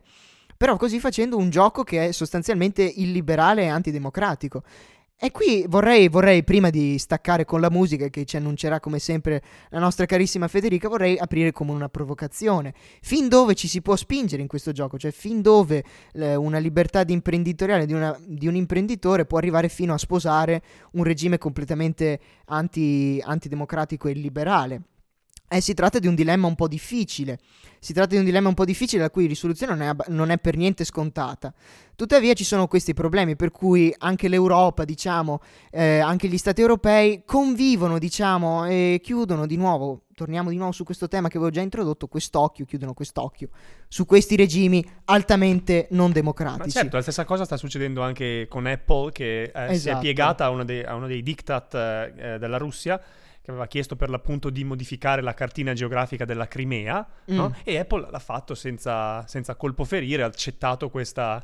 [0.56, 4.62] Però così facendo un gioco che è sostanzialmente illiberale e antidemocratico.
[5.20, 9.42] E qui vorrei, vorrei, prima di staccare con la musica che ci annuncerà come sempre
[9.70, 12.72] la nostra carissima Federica, vorrei aprire come una provocazione.
[13.00, 14.96] Fin dove ci si può spingere in questo gioco?
[14.96, 19.68] Cioè fin dove eh, una libertà di imprenditoriale di, una, di, un imprenditore può arrivare
[19.68, 24.82] fino a sposare un regime completamente anti, antidemocratico e illiberale?
[25.50, 27.38] Eh, si tratta di un dilemma un po' difficile.
[27.80, 30.38] Si tratta di un dilemma un po' difficile la cui risoluzione non è, non è,
[30.38, 31.54] per niente scontata.
[31.96, 37.22] Tuttavia ci sono questi problemi per cui anche l'Europa, diciamo, eh, anche gli Stati europei
[37.24, 41.60] convivono, diciamo, e chiudono di nuovo, torniamo di nuovo su questo tema che avevo già
[41.60, 43.48] introdotto, quest'occhio, chiudono quest'occhio
[43.88, 46.76] su questi regimi altamente non democratici.
[46.76, 49.66] Ma certo, la stessa cosa sta succedendo anche con Apple che eh, esatto.
[49.66, 50.00] si è esatto.
[50.00, 53.00] piegata a uno dei, a uno dei diktat eh, della Russia
[53.48, 57.34] che aveva chiesto per l'appunto di modificare la cartina geografica della Crimea, mm.
[57.34, 57.54] no?
[57.64, 61.42] e Apple l'ha fatto senza, senza colpo ferire, ha accettato questa,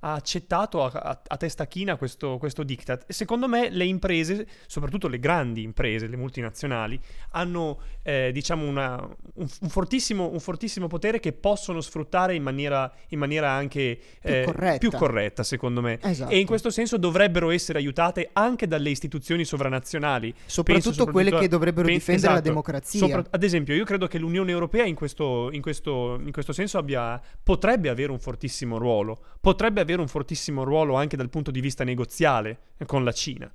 [0.00, 3.04] ha accettato a, a, a testa china questo, questo, diktat.
[3.06, 6.98] E secondo me le imprese, soprattutto le grandi imprese, le multinazionali,
[7.30, 8.96] hanno eh, diciamo una,
[9.34, 14.42] un, un, fortissimo, un, fortissimo, potere che possono sfruttare in maniera, in maniera anche eh,
[14.42, 14.78] più, corretta.
[14.78, 15.42] più, corretta.
[15.42, 15.98] secondo me.
[16.00, 16.30] Esatto.
[16.30, 20.32] E in questo senso dovrebbero essere aiutate anche dalle istituzioni sovranazionali.
[20.46, 23.00] Soprattutto, penso, quelle che dovrebbero penso, difendere esatto, la democrazia.
[23.00, 26.78] Sopra, ad esempio, io credo che l'Unione Europea in questo, in questo, in questo senso
[26.78, 29.18] abbia, potrebbe avere un fortissimo ruolo.
[29.40, 33.50] Potrebbe avere un fortissimo ruolo anche dal punto di vista negoziale con la Cina.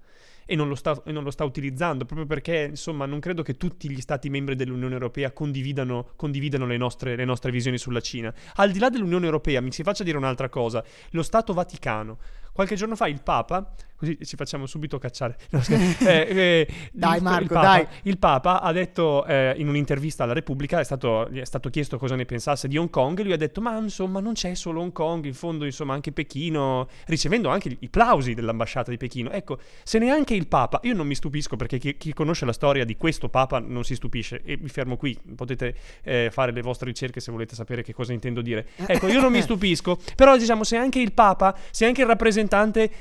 [0.45, 3.89] e non, sta, e non lo sta, utilizzando, proprio perché insomma non credo che tutti
[3.89, 8.33] gli stati membri dell'Unione Europea condividano, condividano le, nostre, le nostre visioni sulla Cina.
[8.55, 12.17] Al di là dell'Unione Europea, mi si faccia dire un'altra cosa, lo Stato Vaticano.
[12.53, 15.37] Qualche giorno fa il Papa così ci facciamo subito cacciare.
[15.51, 17.87] No, eh, eh, dai il, Marco, il Papa, dai.
[18.03, 21.97] Il Papa ha detto eh, in un'intervista alla Repubblica, è stato, gli è stato chiesto
[21.97, 24.81] cosa ne pensasse di Hong Kong e lui ha detto ma insomma non c'è solo
[24.81, 29.31] Hong Kong, in fondo insomma anche Pechino, ricevendo anche i plausi dell'ambasciata di Pechino.
[29.31, 32.83] Ecco, se neanche il Papa, io non mi stupisco perché chi, chi conosce la storia
[32.83, 36.87] di questo Papa non si stupisce e mi fermo qui, potete eh, fare le vostre
[36.87, 38.67] ricerche se volete sapere che cosa intendo dire.
[38.85, 42.42] Ecco, io non mi stupisco, però diciamo se anche il Papa, se anche il rappresentante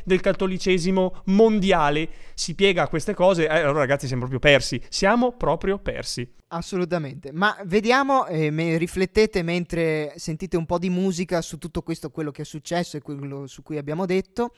[0.05, 4.83] del cattolicesimo mondiale mondiale si piega a queste cose, eh, allora ragazzi siamo proprio persi,
[4.89, 6.31] siamo proprio persi.
[6.49, 12.11] Assolutamente, ma vediamo, eh, me, riflettete mentre sentite un po' di musica su tutto questo,
[12.11, 14.55] quello che è successo e quello su cui abbiamo detto,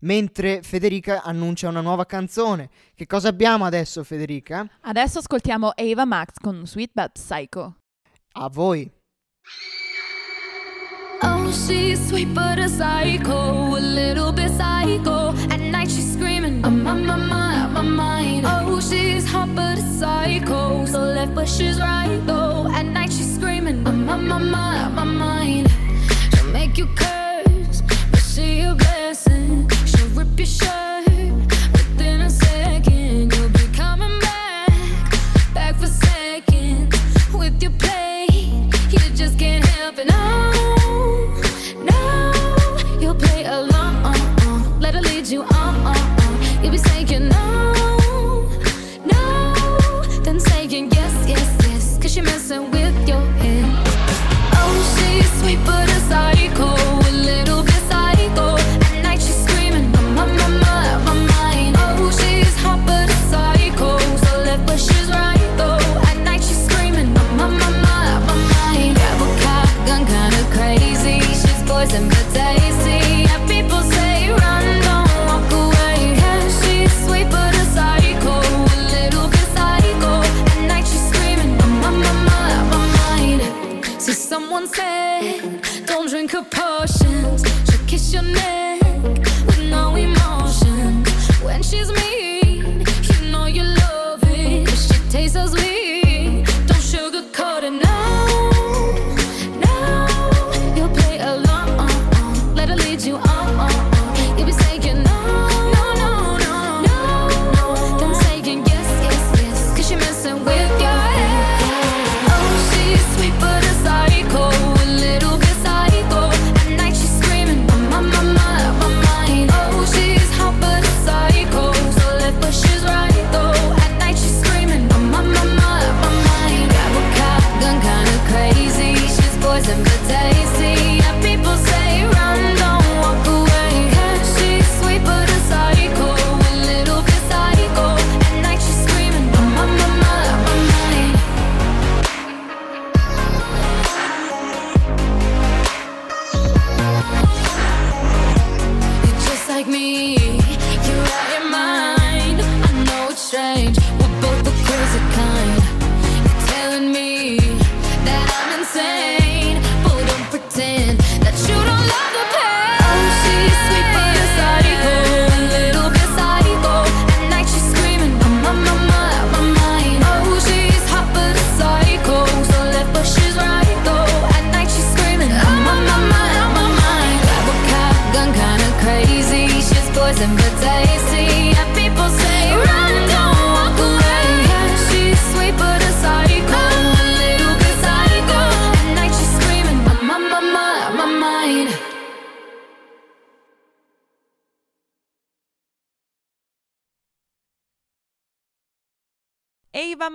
[0.00, 2.68] mentre Federica annuncia una nuova canzone.
[2.94, 4.68] Che cosa abbiamo adesso Federica?
[4.82, 7.76] Adesso ascoltiamo Ava Max con Sweet But Psycho.
[8.32, 8.90] A voi.
[11.48, 15.32] Oh, she's sweet but a psycho, a little bit psycho.
[15.50, 18.44] At night she's screaming, I'm on my mind, my mind.
[18.46, 22.70] Oh, she's hot but a psycho, so left but she's right though.
[22.74, 25.70] At night she's screaming, I'm on my mind, my mind.
[26.34, 27.80] She'll make you curse,
[28.10, 29.70] but she a blessing.
[29.86, 30.88] She'll rip your shirt.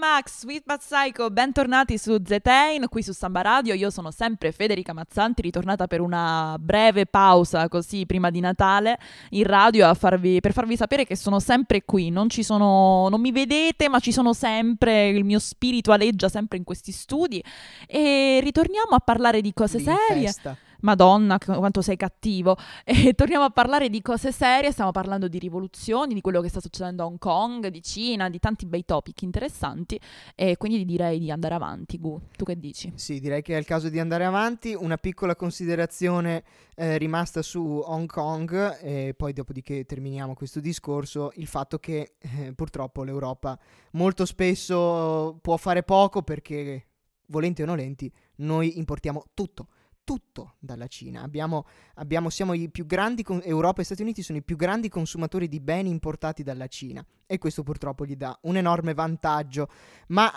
[0.04, 4.92] Max, Sweet But Psycho, bentornati su Zetain, qui su Samba Radio, io sono sempre Federica
[4.92, 10.76] Mazzanti, ritornata per una breve pausa così prima di Natale in radio farvi, per farvi
[10.76, 15.08] sapere che sono sempre qui, non ci sono, non mi vedete ma ci sono sempre,
[15.08, 17.42] il mio spirito aleggia sempre in questi studi.
[17.88, 20.26] E ritorniamo a parlare di cose serie.
[20.26, 22.58] Festa Madonna, qu- quanto sei cattivo.
[23.04, 26.60] E torniamo a parlare di cose serie, stiamo parlando di rivoluzioni, di quello che sta
[26.60, 30.00] succedendo a Hong Kong, di Cina, di tanti bei topic interessanti
[30.36, 32.20] e quindi direi di andare avanti, Gu.
[32.36, 32.92] Tu che dici?
[32.96, 34.74] Sì, direi che è il caso di andare avanti.
[34.74, 36.44] Una piccola considerazione
[36.76, 42.54] eh, rimasta su Hong Kong e poi dopodiché terminiamo questo discorso, il fatto che eh,
[42.54, 43.58] purtroppo l'Europa
[43.92, 46.88] molto spesso può fare poco perché
[47.28, 49.68] volenti o nolenti noi importiamo tutto
[50.04, 51.22] tutto dalla Cina.
[51.22, 55.48] Abbiamo, abbiamo, siamo i più grandi, Europa e Stati Uniti sono i più grandi consumatori
[55.48, 59.68] di beni importati dalla Cina e questo purtroppo gli dà un enorme vantaggio.
[60.08, 60.32] Ma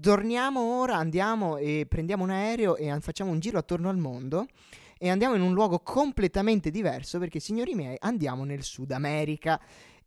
[0.00, 4.46] torniamo ora, andiamo e prendiamo un aereo e facciamo un giro attorno al mondo
[5.02, 9.58] e andiamo in un luogo completamente diverso perché, signori miei, andiamo nel Sud America.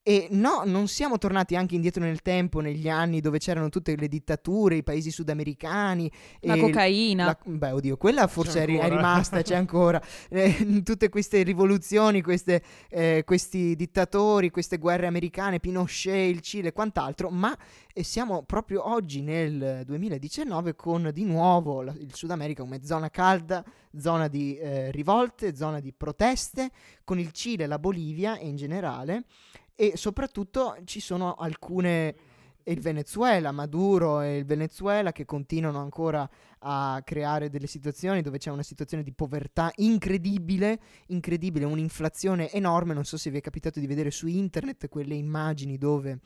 [0.06, 4.10] E no, non siamo tornati anche indietro nel tempo, negli anni dove c'erano tutte le
[4.10, 6.12] dittature, i paesi sudamericani.
[6.42, 7.24] La cocaina.
[7.24, 10.02] La, beh, oddio, quella forse è, è, rimasta, c'è ancora.
[10.34, 16.74] Eh, tutte queste rivoluzioni, queste, eh, questi dittatori, queste guerre americane, Pinochet, il Cile e
[16.74, 17.56] quant'altro, ma
[17.94, 23.10] eh, siamo proprio oggi nel 2019 con di nuovo la, il Sud America come zona
[23.10, 23.64] calda,
[23.96, 26.72] zona di eh, rivolte, zona di proteste,
[27.04, 29.26] con il Cile, la Bolivia e in generale
[29.76, 32.16] e soprattutto ci sono alcune
[32.66, 38.52] il Venezuela, Maduro e il Venezuela che continuano ancora a creare delle situazioni dove c'è
[38.52, 43.88] una situazione di povertà incredibile, incredibile, un'inflazione enorme, non so se vi è capitato di
[43.88, 46.20] vedere su internet quelle immagini dove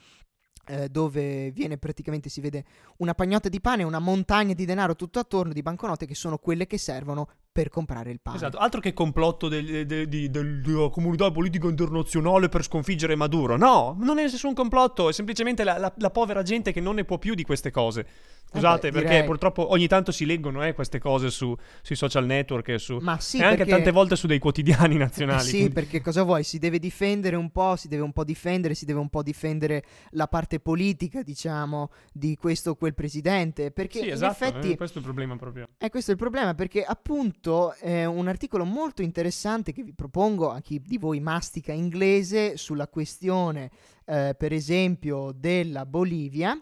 [0.67, 2.65] eh, dove viene praticamente si vede
[2.97, 6.67] una pagnotta di pane una montagna di denaro tutto attorno di banconote che sono quelle
[6.67, 8.37] che servono per comprare il pane.
[8.37, 13.57] Esatto, altro che complotto del, del, del, della comunità politica internazionale per sconfiggere Maduro.
[13.57, 17.03] No, non è nessun complotto, è semplicemente la, la, la povera gente che non ne
[17.03, 18.05] può più di queste cose.
[18.49, 19.25] Scusate, eh beh, perché direi...
[19.25, 23.19] purtroppo ogni tanto si leggono eh, queste cose su, sui social network e, su, Ma
[23.19, 23.71] sì, e anche perché...
[23.71, 25.43] tante volte su dei quotidiani nazionali.
[25.43, 25.73] sì, quindi...
[25.73, 26.43] perché cosa vuoi?
[26.43, 29.83] Si deve difendere un po', si deve un po' difendere, si deve un po' difendere
[30.11, 33.71] la parte politica, diciamo, di questo o quel presidente.
[33.71, 34.71] Perché sì, esatto, in effetti...
[34.73, 35.67] Eh, questo è il problema proprio.
[35.75, 37.46] È questo il problema, perché appunto
[37.79, 42.87] è un articolo molto interessante che vi propongo a chi di voi mastica inglese sulla
[42.87, 43.71] questione,
[44.05, 46.59] eh, per esempio, della Bolivia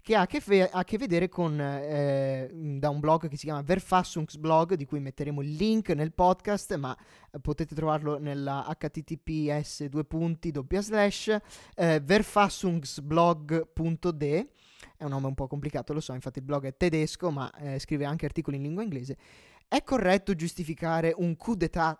[0.00, 3.44] che ha a che, fe- a che vedere con eh, da un blog che si
[3.44, 6.96] chiama Verfassungsblog, di cui metteremo il link nel podcast, ma
[7.30, 11.36] eh, potete trovarlo nella https due punti doppia slash
[11.74, 14.48] eh, verfassungsblog.de
[14.96, 17.78] è un nome un po' complicato, lo so, infatti il blog è tedesco, ma eh,
[17.78, 19.16] scrive anche articoli in lingua inglese.
[19.70, 21.98] È corretto giustificare un coup d'etat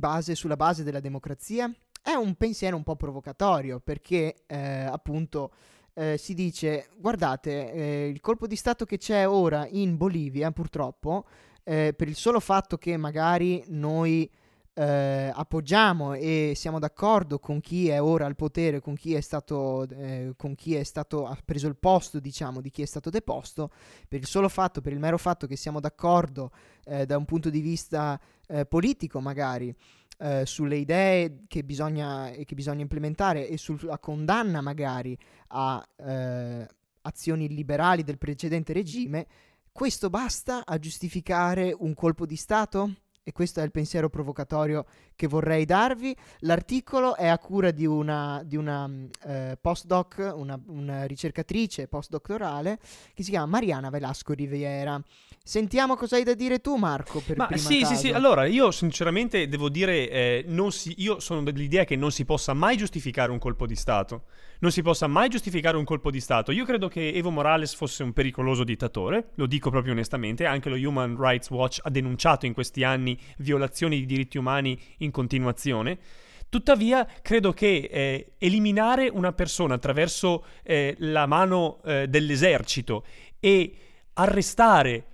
[0.00, 1.72] base, sulla base della democrazia?
[2.02, 5.52] È un pensiero un po' provocatorio, perché eh, appunto
[5.94, 11.24] eh, si dice, guardate, eh, il colpo di Stato che c'è ora in Bolivia, purtroppo,
[11.62, 14.28] eh, per il solo fatto che magari noi
[14.74, 19.86] eh, appoggiamo e siamo d'accordo con chi è ora al potere, con chi è stato,
[19.88, 23.70] eh, con chi è stato, ha preso il posto, diciamo, di chi è stato deposto,
[24.08, 26.52] per il solo fatto, per il mero fatto che siamo d'accordo
[26.84, 28.20] eh, da un punto di vista
[28.68, 29.74] politico magari,
[30.22, 35.18] eh, sulle idee che bisogna, che bisogna, implementare e sulla condanna magari
[35.48, 36.68] a eh,
[37.02, 39.26] azioni illiberali del precedente regime,
[39.72, 42.94] questo basta a giustificare un colpo di Stato?
[43.24, 46.14] E questo è il pensiero provocatorio che vorrei darvi.
[46.40, 48.90] L'articolo è a cura di una, di una
[49.24, 52.78] eh, postdoc, una, una, ricercatrice postdoctorale
[53.14, 55.00] che si chiama Mariana Velasco Riviera.
[55.44, 57.20] Sentiamo cosa hai da dire tu, Marco.
[57.20, 57.94] Per Ma sì, caso.
[57.94, 58.10] sì, sì.
[58.10, 62.76] Allora, io sinceramente devo dire, eh, si, io sono dell'idea che non si possa mai
[62.76, 64.24] giustificare un colpo di Stato.
[64.60, 66.52] Non si possa mai giustificare un colpo di Stato.
[66.52, 70.46] Io credo che Evo Morales fosse un pericoloso dittatore, lo dico proprio onestamente.
[70.46, 75.10] Anche lo Human Rights Watch ha denunciato in questi anni violazioni di diritti umani in
[75.10, 75.98] continuazione.
[76.48, 83.04] Tuttavia, credo che eh, eliminare una persona attraverso eh, la mano eh, dell'esercito
[83.40, 83.74] e
[84.14, 85.06] arrestare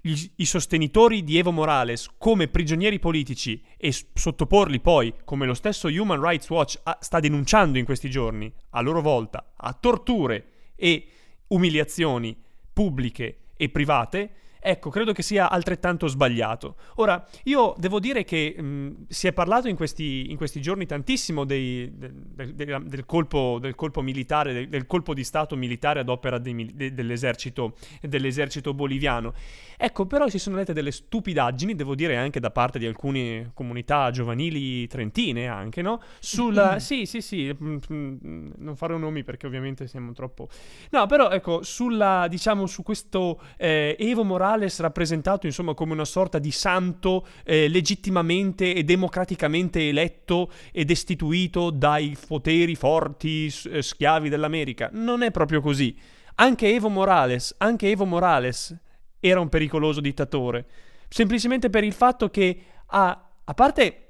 [0.00, 5.88] gli, i sostenitori di Evo Morales come prigionieri politici e sottoporli poi, come lo stesso
[5.88, 11.06] Human Rights Watch ha, sta denunciando in questi giorni, a loro volta, a torture e
[11.48, 12.36] umiliazioni
[12.72, 14.30] pubbliche e private,
[14.64, 16.76] Ecco, credo che sia altrettanto sbagliato.
[16.96, 21.44] Ora, io devo dire che mh, si è parlato in questi, in questi giorni tantissimo
[21.44, 26.38] dei, del, del, del, colpo, del, colpo, militare, del, colpo di Stato militare ad opera
[26.38, 29.34] dei, de, dell'esercito, dell'esercito boliviano.
[29.76, 34.12] Ecco, però si sono lette delle stupidaggini, devo dire anche da parte di alcune comunità
[34.12, 36.00] giovanili trentine anche, no?
[36.20, 36.78] Sulla...
[36.78, 40.48] sì, sì, sì, non farò nomi perché ovviamente siamo troppo...
[40.90, 46.04] No, però ecco, sulla, diciamo, su questo eh, Evo Morale Morales rappresentato insomma come una
[46.04, 54.28] sorta di santo eh, legittimamente e democraticamente eletto e destituito dai poteri forti eh, schiavi
[54.28, 54.90] dell'America.
[54.92, 55.96] Non è proprio così.
[56.36, 58.76] Anche Evo Morales, anche Evo Morales
[59.20, 60.66] era un pericoloso dittatore,
[61.08, 64.08] semplicemente per il fatto che ha, a parte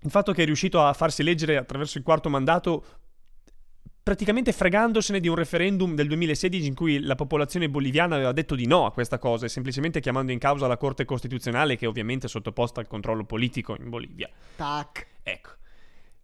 [0.00, 2.84] il fatto che è riuscito a farsi eleggere attraverso il quarto mandato
[4.08, 8.66] praticamente fregandosene di un referendum del 2016 in cui la popolazione boliviana aveva detto di
[8.66, 12.28] no a questa cosa e semplicemente chiamando in causa la Corte Costituzionale che ovviamente è
[12.30, 14.30] sottoposta al controllo politico in Bolivia.
[14.56, 15.06] Tac.
[15.22, 15.50] Ecco.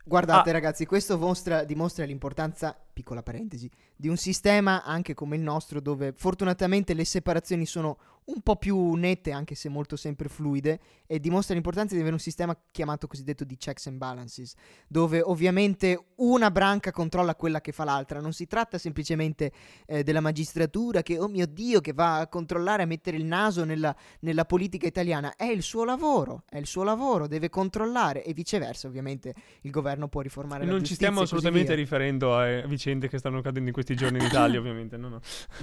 [0.02, 0.52] Guardate Ah.
[0.54, 6.14] ragazzi, questo mostra- dimostra l'importanza, piccola parentesi, di un sistema anche come il nostro dove
[6.16, 11.52] fortunatamente le separazioni sono un po' più nette anche se molto sempre fluide e dimostra
[11.52, 14.54] l'importanza di avere un sistema chiamato cosiddetto di checks and balances,
[14.88, 19.52] dove ovviamente una branca controlla quella che fa l'altra, non si tratta semplicemente
[19.86, 23.64] eh, della magistratura che, oh mio Dio, che va a controllare, a mettere il naso
[23.64, 28.32] nella, nella politica italiana, è il suo lavoro, è il suo lavoro, deve controllare e
[28.32, 32.36] viceversa ovviamente il governo può riformare la Non ci giustizia stiamo e così assolutamente riferendo
[32.36, 34.96] a eh, vicende che stanno accadendo in questi giorni in Italia, ovviamente.
[34.98, 35.20] No, no.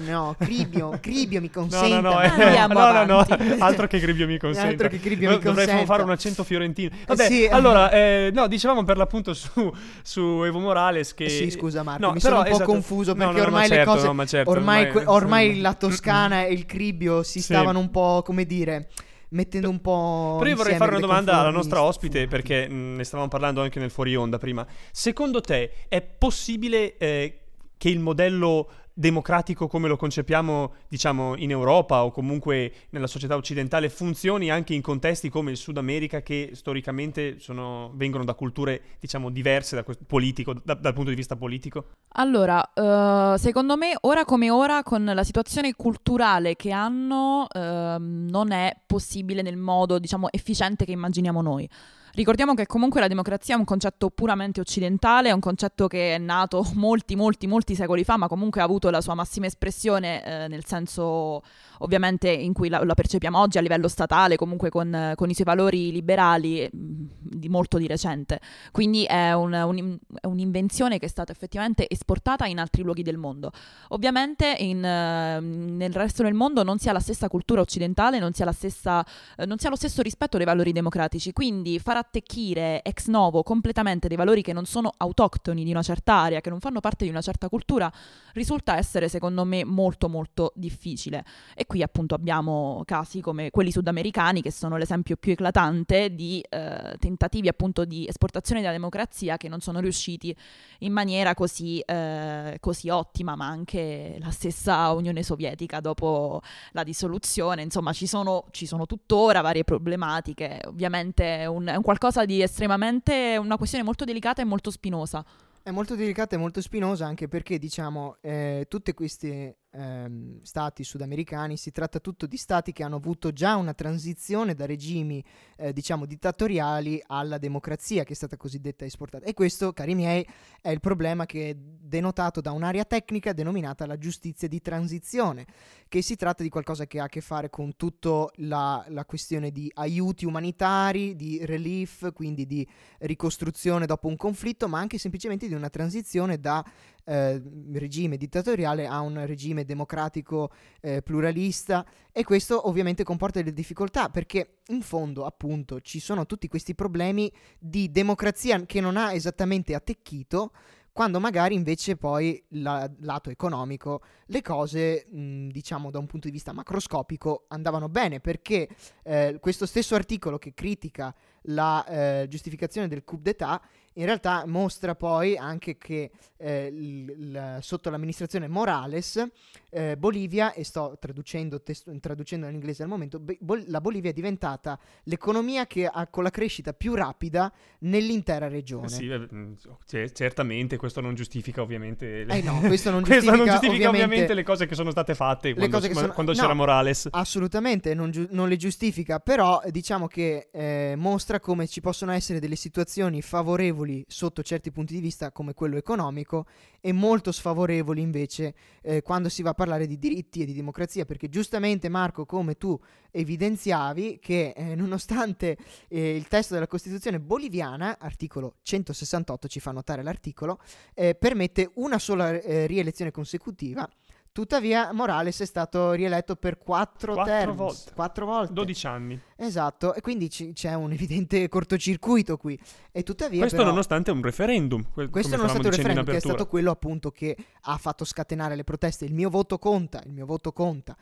[0.07, 1.99] No, Cribio, Cribio mi No, consenta.
[2.01, 3.25] no, no, eh, Andiamo no, no, no,
[3.59, 4.69] altro che Cribbio mi consente.
[4.69, 5.85] Altro che Cribbio mi Dovrei consenta.
[5.85, 6.89] fare un accento fiorentino.
[7.05, 7.49] Vabbè, sì, eh.
[7.49, 11.25] allora, eh, no, dicevamo per l'appunto su, su Evo Morales che...
[11.25, 12.71] Eh Sì, scusa Marco, No, mi però, sono un po' esatto.
[12.71, 15.61] confuso No, perché no, no, ormai ma le certo, cose no, certo, ormai, ormai sì.
[15.61, 17.53] la Toscana e il Cribio si Sì.
[17.53, 18.89] stavano un po', come dire,
[19.31, 23.03] mettendo un po' Però io vorrei fare una domanda alla nostra ospite perché mh, ne
[23.03, 24.65] stavamo parlando anche nel fuori onda prima.
[24.91, 27.39] Secondo te è possibile eh,
[27.77, 28.69] che il modello
[29.01, 34.81] democratico come lo concepiamo, diciamo, in Europa o comunque nella società occidentale funzioni anche in
[34.81, 40.53] contesti come il Sud America che storicamente sono- vengono da culture, diciamo, diverse da politico,
[40.63, 41.85] da- dal punto di vista politico?
[42.13, 48.51] Allora, eh, secondo me, ora come ora, con la situazione culturale che hanno, ehm, non
[48.51, 51.67] è possibile nel modo, diciamo, efficiente che immaginiamo noi.
[52.13, 56.17] Ricordiamo che comunque la democrazia è un concetto puramente occidentale, è un concetto che è
[56.17, 60.47] nato molti, molti, molti secoli fa, ma comunque ha avuto la sua massima espressione eh,
[60.47, 61.41] nel senso
[61.79, 65.45] ovviamente in cui la, la percepiamo oggi a livello statale, comunque con, con i suoi
[65.45, 68.39] valori liberali mh, di molto di recente.
[68.71, 73.17] Quindi è, un- un- è un'invenzione che è stata effettivamente esportata in altri luoghi del
[73.17, 73.51] mondo.
[73.89, 78.33] Ovviamente in, eh, nel resto del mondo non si ha la stessa cultura occidentale, non
[78.33, 79.03] si ha, stessa,
[79.37, 83.43] eh, non si ha lo stesso rispetto dei valori democratici, quindi far attecchire ex novo
[83.43, 87.05] completamente dei valori che non sono autoctoni di una certa area, che non fanno parte
[87.05, 87.91] di una certa cultura,
[88.33, 91.23] risulta essere secondo me molto molto difficile.
[91.55, 96.95] E qui appunto abbiamo casi come quelli sudamericani che sono l'esempio più eclatante di eh,
[96.99, 100.35] tentativi appunto di esportazione della democrazia che non sono riusciti
[100.79, 106.41] in maniera così, eh, così ottima, ma anche la stessa Unione Sovietica dopo
[106.71, 111.83] la dissoluzione, insomma ci sono, ci sono tuttora varie problematiche, ovviamente è un, è un
[111.91, 115.25] qualcosa di estremamente, una questione molto delicata e molto spinosa.
[115.61, 121.57] È molto delicata e molto spinosa anche perché, diciamo, eh, tutti questi ehm, stati sudamericani
[121.57, 125.23] si tratta tutto di stati che hanno avuto già una transizione da regimi,
[125.57, 129.25] eh, diciamo, dittatoriali alla democrazia che è stata cosiddetta esportata.
[129.25, 130.25] E questo, cari miei,
[130.61, 135.45] è il problema che è denotato da un'area tecnica denominata la giustizia di transizione,
[135.87, 139.51] che si tratta di qualcosa che ha a che fare con tutta la, la questione
[139.51, 142.67] di aiuti umanitari, di relief, quindi di
[142.99, 146.63] ricostruzione dopo un conflitto, ma anche semplicemente di una transizione da
[147.05, 147.41] eh,
[147.73, 154.59] regime dittatoriale a un regime democratico eh, pluralista e questo ovviamente comporta delle difficoltà perché
[154.67, 160.51] in fondo appunto ci sono tutti questi problemi di democrazia che non ha esattamente attecchito
[160.93, 166.33] quando magari invece poi la- lato economico le cose mh, diciamo da un punto di
[166.33, 168.67] vista macroscopico andavano bene perché
[169.03, 173.61] eh, questo stesso articolo che critica la eh, giustificazione del coup d'etat
[173.93, 179.23] in realtà mostra poi anche che eh, il- il- sotto l'amministrazione Morales
[179.71, 184.13] eh, Bolivia, e sto traducendo, testu- traducendo all'inglese al momento, Be- Bol- la Bolivia è
[184.13, 188.89] diventata l'economia che ha con la crescita più rapida nell'intera regione.
[188.89, 189.55] Sì, eh, mh,
[189.85, 192.33] c- certamente questo non giustifica ovviamente le...
[192.37, 194.03] Eh no, questo non questo non giustifica, giustifica ovviamente...
[194.03, 196.37] ovviamente le cose che sono state fatte quando, sono- quando no.
[196.37, 197.07] c'era Morales.
[197.11, 202.11] Assolutamente, non, giu- non le giustifica, però eh, diciamo che eh, mostra come ci possono
[202.11, 206.45] essere delle situazioni favorevoli sotto certi punti di vista, come quello economico,
[206.81, 211.05] e molto sfavorevoli invece eh, quando si va a parlare di diritti e di democrazia,
[211.05, 212.79] perché giustamente Marco, come tu
[213.11, 215.55] evidenziavi, che eh, nonostante
[215.87, 220.59] eh, il testo della Costituzione boliviana, articolo 168 ci fa notare l'articolo,
[220.95, 223.87] eh, permette una sola eh, rielezione consecutiva
[224.33, 227.91] Tuttavia, Morales è stato rieletto per quattro, Quattro terms, volte.
[227.93, 228.53] quattro volte.
[228.53, 229.19] 12 anni.
[229.35, 232.57] Esatto, e quindi ci- c'è un evidente cortocircuito qui.
[232.93, 234.83] E tuttavia, Questo però, nonostante un referendum.
[234.93, 236.71] que- questo come non è stato stavamo il dicendo in referendum, che è stato quello
[236.71, 239.03] appunto che ha fatto scatenare le proteste.
[239.03, 240.95] Il mio voto conta, il mio voto conta.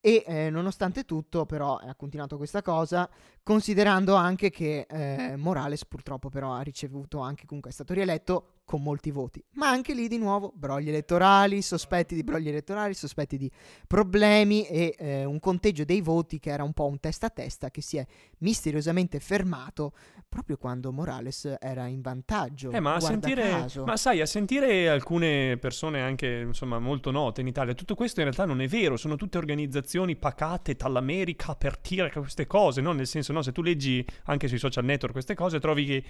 [0.00, 3.10] E eh, nonostante tutto, però, ha continuato questa cosa,
[3.42, 8.82] considerando anche che eh, Morales purtroppo però ha ricevuto anche, comunque è stato rieletto con
[8.82, 9.42] molti voti.
[9.52, 13.50] Ma anche lì di nuovo brogli elettorali, sospetti di brogli elettorali, sospetti di
[13.86, 17.70] problemi e eh, un conteggio dei voti che era un po' un testa a testa
[17.70, 18.06] che si è
[18.38, 19.92] misteriosamente fermato
[20.36, 22.70] proprio quando Morales era in vantaggio.
[22.70, 27.72] Eh, ma sentire, ma sai, a sentire alcune persone anche insomma molto note in Italia,
[27.72, 32.46] tutto questo in realtà non è vero, sono tutte organizzazioni pacate dall'America per dire queste
[32.46, 32.92] cose, no?
[32.92, 36.04] Nel senso, no, se tu leggi anche sui social network queste cose, trovi che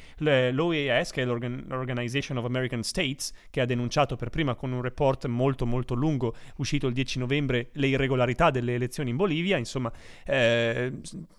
[0.51, 4.83] l'OAS, che è l'Organ- l'Organization of American States, che ha denunciato per prima con un
[4.83, 9.93] report molto molto lungo, uscito il 10 novembre, le irregolarità delle elezioni in Bolivia, insomma,
[10.25, 10.93] eh,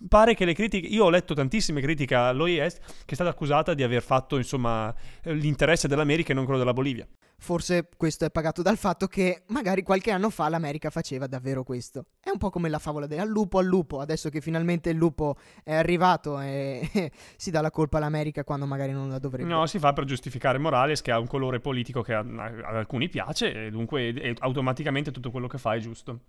[0.08, 3.82] pare che le critiche, io ho letto tantissime critiche all'OAS che è stata accusata di
[3.82, 7.06] aver fatto insomma eh, l'interesse dell'America e non quello della Bolivia.
[7.40, 12.06] Forse questo è pagato dal fatto che magari qualche anno fa l'America faceva davvero questo.
[12.20, 15.36] È un po' come la favola del lupo al lupo, adesso che finalmente il lupo
[15.62, 16.88] è arrivato e
[17.36, 19.48] si dà la colpa all'America quando magari non la dovrebbe.
[19.48, 23.66] No, si fa per giustificare Morales che ha un colore politico che ad alcuni piace
[23.66, 26.20] e dunque automaticamente tutto quello che fa è giusto.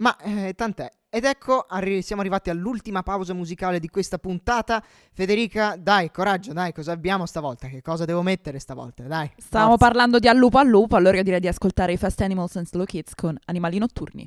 [0.00, 0.90] Ma eh, tant'è.
[1.10, 4.82] Ed ecco, arri- siamo arrivati all'ultima pausa musicale di questa puntata.
[5.12, 7.68] Federica, dai, coraggio, dai, cosa abbiamo stavolta?
[7.68, 9.02] Che cosa devo mettere stavolta?
[9.02, 9.30] Dai.
[9.36, 9.86] Stavamo forza.
[9.86, 12.66] parlando di Al lupo al lupo, allora io direi di ascoltare i Fast Animals and
[12.66, 14.26] Slow Kids con Animali notturni.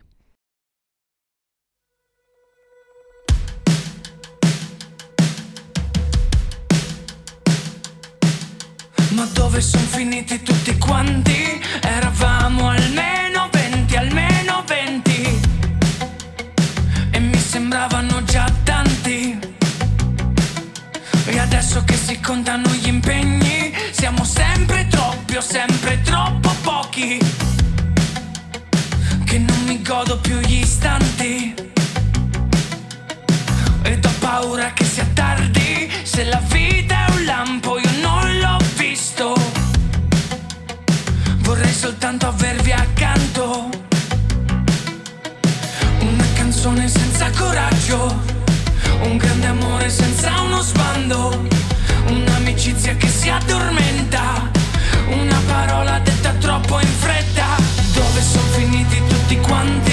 [9.15, 11.61] Ma dove sono finiti tutti quanti?
[11.81, 13.42] Eravamo almeno
[21.63, 23.73] adesso che si contano gli impegni.
[23.91, 27.17] Siamo sempre troppi o sempre troppo pochi.
[29.23, 31.53] Che non mi godo più gli istanti.
[33.83, 35.89] Ed ho paura che sia tardi.
[36.03, 39.33] Se la vita è un lampo io non l'ho visto.
[41.37, 43.69] Vorrei soltanto avervi accanto.
[45.99, 48.42] Una canzone senza coraggio
[49.01, 51.47] Un grande amore senza uno sbando.
[52.07, 54.51] Un'amicizia che si addormenta.
[55.07, 57.45] Una parola detta troppo in fretta.
[57.93, 59.92] Dove sono finiti tutti quanti?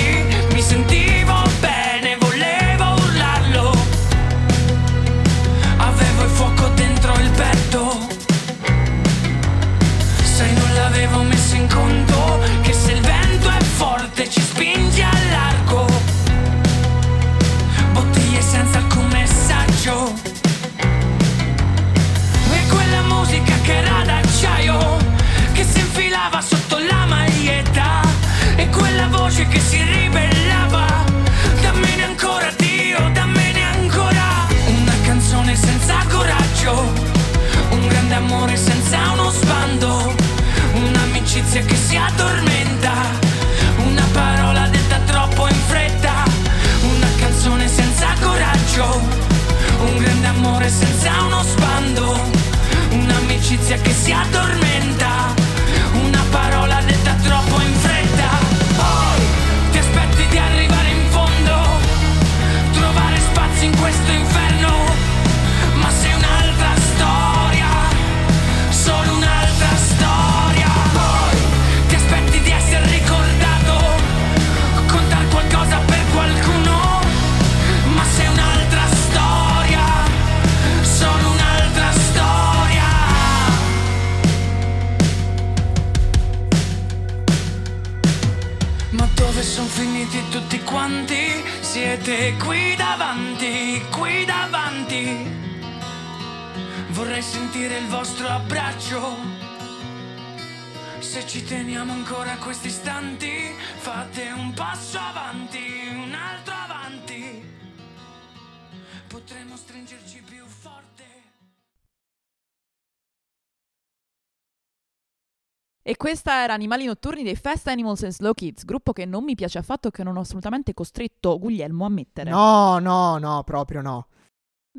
[116.10, 119.58] Questa era Animali notturni dei Fast Animals and Slow Kids, gruppo che non mi piace
[119.58, 122.30] affatto e che non ho assolutamente costretto Guglielmo a mettere.
[122.30, 124.08] No, no, no, proprio no.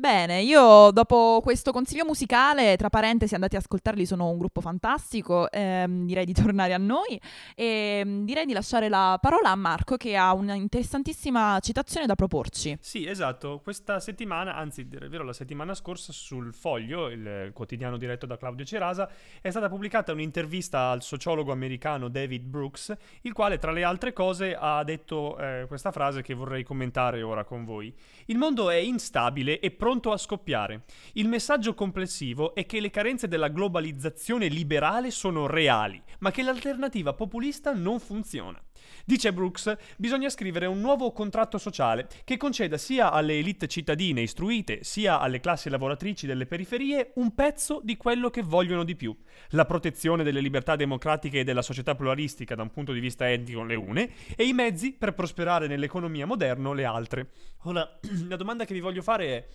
[0.02, 5.48] Bene, io dopo questo consiglio musicale, tra parentesi andate ad ascoltarli, sono un gruppo fantastico,
[5.48, 7.20] ehm, direi di tornare a noi
[7.54, 12.16] e mm, direi di lasciare la parola a Marco che ha una interessantissima citazione da
[12.16, 12.76] proporci.
[12.80, 13.60] Sì, esatto.
[13.62, 18.64] Questa settimana, anzi, il vero, la settimana scorsa sul Foglio, il quotidiano diretto da Claudio
[18.64, 19.08] Cerasa,
[19.40, 24.56] è stata pubblicata un'intervista al sociologo americano David Brooks, il quale, tra le altre cose,
[24.58, 27.94] ha detto eh, questa frase che vorrei commentare ora con voi.
[28.24, 30.84] Il mondo è instabile e pronto a scoppiare.
[31.14, 37.12] Il messaggio complessivo è che le carenze della globalizzazione liberale sono reali, ma che l'alternativa
[37.12, 38.62] populista non funziona.
[39.04, 44.84] Dice Brooks, bisogna scrivere un nuovo contratto sociale che conceda sia alle elite cittadine istruite
[44.84, 49.16] sia alle classi lavoratrici delle periferie un pezzo di quello che vogliono di più.
[49.50, 53.64] La protezione delle libertà democratiche e della società pluralistica da un punto di vista etico
[53.64, 57.30] le une e i mezzi per prosperare nell'economia moderna le altre.
[57.62, 59.46] Ora, la domanda che vi voglio fare è...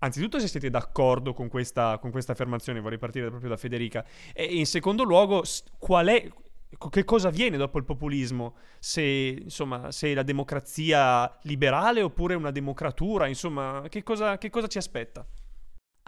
[0.00, 4.44] Anzitutto se siete d'accordo con questa, con questa affermazione, vorrei partire proprio da Federica, e
[4.44, 5.42] in secondo luogo
[5.78, 6.28] qual è
[6.90, 8.56] che cosa avviene dopo il populismo?
[8.78, 14.78] Se, insomma, se la democrazia liberale oppure una democratura, insomma, che cosa, che cosa ci
[14.78, 15.26] aspetta?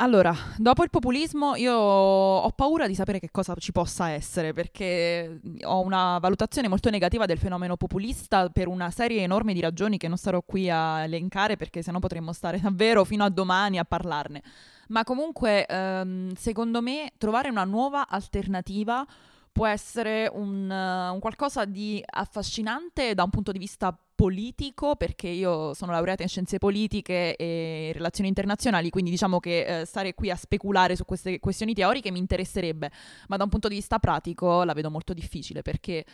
[0.03, 5.41] Allora, dopo il populismo io ho paura di sapere che cosa ci possa essere perché
[5.65, 10.09] ho una valutazione molto negativa del fenomeno populista per una serie enorme di ragioni che
[10.09, 14.43] non starò qui a elencare perché sennò potremmo stare davvero fino a domani a parlarne.
[14.89, 19.07] Ma comunque, ehm, secondo me, trovare una nuova alternativa
[19.53, 25.29] può essere un, uh, un, qualcosa di affascinante da un punto di vista politico, perché
[25.29, 30.31] io sono laureata in scienze politiche e relazioni internazionali, quindi diciamo che uh, stare qui
[30.31, 32.91] a speculare su queste questioni teoriche mi interesserebbe,
[33.29, 36.05] ma da un punto di vista pratico la vedo molto difficile perché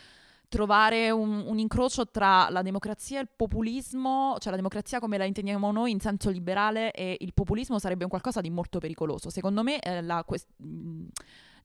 [0.49, 5.25] trovare un, un, incrocio tra la democrazia e il populismo, cioè la democrazia come la
[5.25, 9.29] intendiamo noi in senso liberale e il populismo sarebbe un qualcosa di molto pericoloso.
[9.29, 10.47] Secondo me eh, la, quest-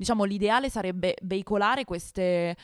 [0.02, 2.56] diciamo, l'ideale sarebbe veicolare queste,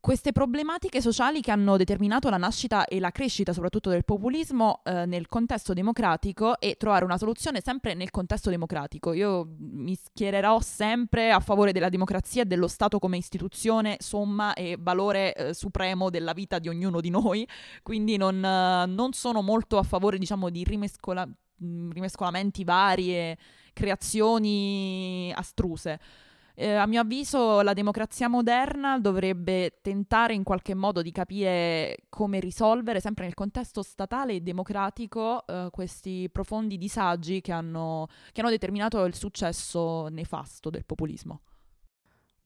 [0.00, 5.06] queste problematiche sociali che hanno determinato la nascita e la crescita soprattutto del populismo eh,
[5.06, 9.12] nel contesto democratico e trovare una soluzione sempre nel contesto democratico.
[9.12, 14.76] Io mi schiererò sempre a favore della democrazia e dello Stato come istituzione, somma e
[14.78, 17.48] valore eh, supremo della vita di ognuno di noi,
[17.82, 23.38] quindi non, eh, non sono molto a favore diciamo, di rimescola- rimescolamenti vari e
[23.72, 25.98] creazioni astruse.
[26.56, 32.38] Eh, a mio avviso la democrazia moderna dovrebbe tentare in qualche modo di capire come
[32.38, 38.50] risolvere, sempre nel contesto statale e democratico, eh, questi profondi disagi che hanno, che hanno
[38.50, 41.40] determinato il successo nefasto del populismo.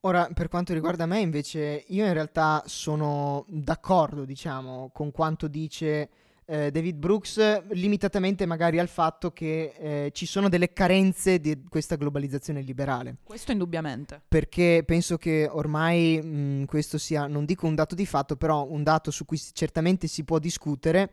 [0.03, 6.09] Ora, per quanto riguarda me, invece, io in realtà sono d'accordo, diciamo, con quanto dice
[6.51, 11.97] eh, David Brooks limitatamente magari al fatto che eh, ci sono delle carenze di questa
[11.97, 13.19] globalizzazione liberale.
[13.23, 14.23] Questo indubbiamente.
[14.27, 18.83] Perché penso che ormai mh, questo sia, non dico un dato di fatto, però un
[18.83, 21.13] dato su cui certamente si può discutere.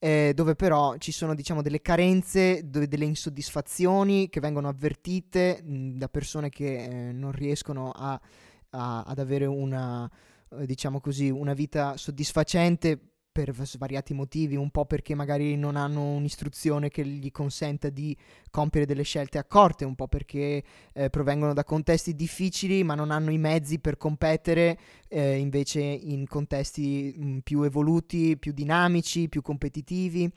[0.00, 5.90] Eh, dove però ci sono diciamo delle carenze, dove delle insoddisfazioni che vengono avvertite mh,
[5.92, 8.20] da persone che eh, non riescono a,
[8.70, 10.10] a, ad avere una,
[10.58, 16.02] eh, diciamo così, una vita soddisfacente per svariati motivi, un po' perché magari non hanno
[16.02, 18.16] un'istruzione che gli consenta di
[18.50, 20.62] compiere delle scelte accorte, un po' perché
[20.92, 24.78] eh, provengono da contesti difficili ma non hanno i mezzi per competere
[25.08, 30.30] eh, invece in contesti mh, più evoluti, più dinamici, più competitivi.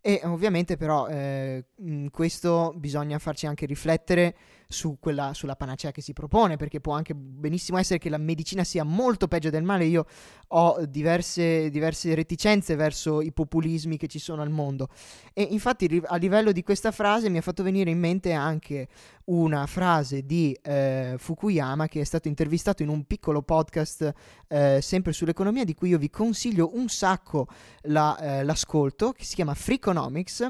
[0.00, 1.64] E ovviamente però eh,
[2.10, 4.36] questo bisogna farci anche riflettere
[4.70, 8.64] su quella, sulla panacea che si propone, perché può anche benissimo essere che la medicina
[8.64, 9.86] sia molto peggio del male.
[9.86, 10.04] Io
[10.48, 14.88] ho diverse, diverse reticenze verso i populismi che ci sono al mondo.
[15.32, 18.88] E infatti a livello di questa frase mi ha fatto venire in mente anche
[19.24, 24.12] una frase di eh, Fukuyama che è stato intervistato in un piccolo podcast
[24.48, 27.46] eh, sempre sull'economia di cui io vi consiglio un sacco
[27.82, 30.46] la, eh, l'ascolto, che si chiama Freakonomics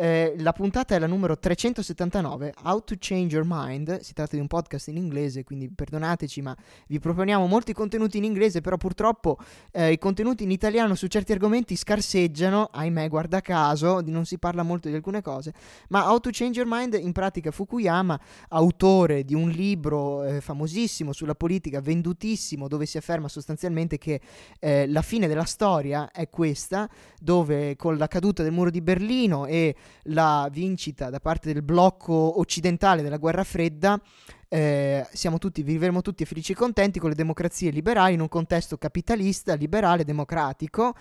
[0.00, 4.00] eh, la puntata è la numero 379, How to Change Your Mind.
[4.00, 8.24] Si tratta di un podcast in inglese, quindi perdonateci, ma vi proponiamo molti contenuti in
[8.24, 9.36] inglese, però purtroppo
[9.70, 14.62] eh, i contenuti in italiano su certi argomenti scarseggiano, ahimè, guarda caso, non si parla
[14.62, 15.52] molto di alcune cose.
[15.88, 21.12] Ma How to Change Your Mind, in pratica Fukuyama, autore di un libro eh, famosissimo
[21.12, 24.18] sulla politica, vendutissimo, dove si afferma sostanzialmente che
[24.60, 26.88] eh, la fine della storia è questa,
[27.20, 32.38] dove con la caduta del muro di Berlino e la vincita da parte del blocco
[32.38, 34.00] occidentale della guerra fredda,
[34.48, 38.76] eh, siamo tutti, vivremo tutti felici e contenti con le democrazie liberali in un contesto
[38.78, 40.94] capitalista, liberale, democratico.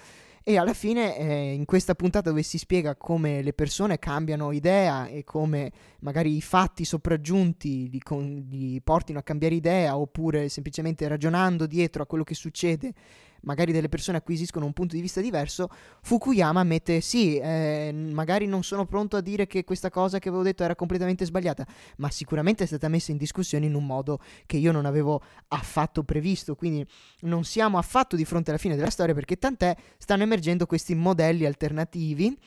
[0.43, 5.07] E alla fine, eh, in questa puntata dove si spiega come le persone cambiano idea
[5.07, 11.07] e come magari i fatti sopraggiunti li, con- li portino a cambiare idea, oppure semplicemente
[11.07, 12.93] ragionando dietro a quello che succede,
[13.41, 15.69] magari delle persone acquisiscono un punto di vista diverso,
[16.01, 20.43] Fukuyama mette sì, eh, magari non sono pronto a dire che questa cosa che avevo
[20.43, 21.65] detto era completamente sbagliata,
[21.97, 26.03] ma sicuramente è stata messa in discussione in un modo che io non avevo affatto
[26.03, 26.85] previsto, quindi
[27.21, 31.45] non siamo affatto di fronte alla fine della storia perché tant'è stanno emergendo questi modelli
[31.45, 32.37] alternativi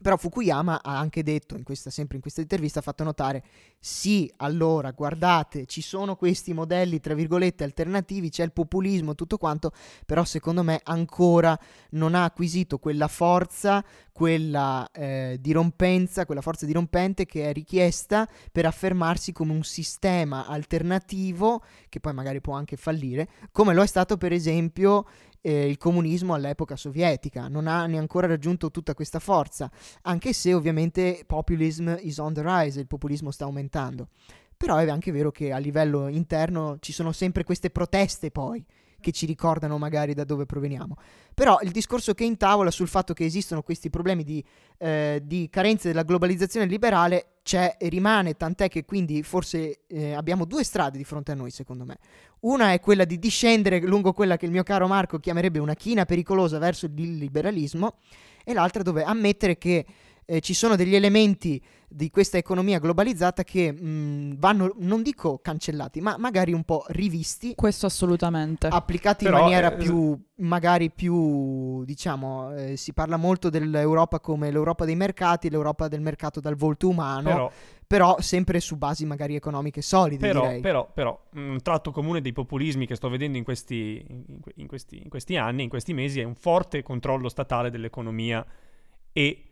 [0.00, 3.42] però Fukuyama ha anche detto, in questa, sempre in questa intervista, ha fatto notare,
[3.78, 9.72] sì, allora, guardate, ci sono questi modelli, tra virgolette, alternativi, c'è il populismo, tutto quanto,
[10.06, 11.58] però secondo me ancora
[11.90, 18.66] non ha acquisito quella forza, quella eh, dirompenza, quella forza dirompente che è richiesta per
[18.66, 24.18] affermarsi come un sistema alternativo, che poi magari può anche fallire, come lo è stato
[24.18, 25.06] per esempio
[25.40, 29.70] eh, il comunismo all'epoca sovietica, non ha neanche raggiunto tutta questa forza,
[30.02, 34.08] anche se ovviamente populism is on the rise, il populismo sta aumentando.
[34.56, 38.64] Però è anche vero che a livello interno ci sono sempre queste proteste poi
[39.00, 40.96] che ci ricordano magari da dove proveniamo.
[41.34, 44.44] Però il discorso che intavola sul fatto che esistono questi problemi di,
[44.78, 50.44] eh, di carenze della globalizzazione liberale c'è e rimane, tant'è che quindi forse eh, abbiamo
[50.44, 51.98] due strade di fronte a noi, secondo me.
[52.42, 56.04] Una è quella di discendere lungo quella che il mio caro Marco chiamerebbe una china
[56.04, 57.96] pericolosa verso il liberalismo,
[58.44, 59.84] e l'altra dove ammettere che
[60.30, 66.00] eh, ci sono degli elementi di questa economia globalizzata che mh, vanno, non dico cancellati,
[66.00, 67.54] ma magari un po' rivisti.
[67.56, 68.68] Questo assolutamente.
[68.68, 74.52] Applicati Però, in maniera eh, più, magari più, diciamo, eh, si parla molto dell'Europa come
[74.52, 77.52] l'Europa dei mercati, l'Europa del mercato dal volto umano, però,
[77.88, 80.60] Però, sempre su basi magari economiche solide, però, direi.
[80.60, 85.02] però, però, un tratto comune dei populismi che sto vedendo in questi, in, in questi,
[85.02, 88.46] in questi anni, in questi mesi, è un forte controllo statale dell'economia
[89.12, 89.49] e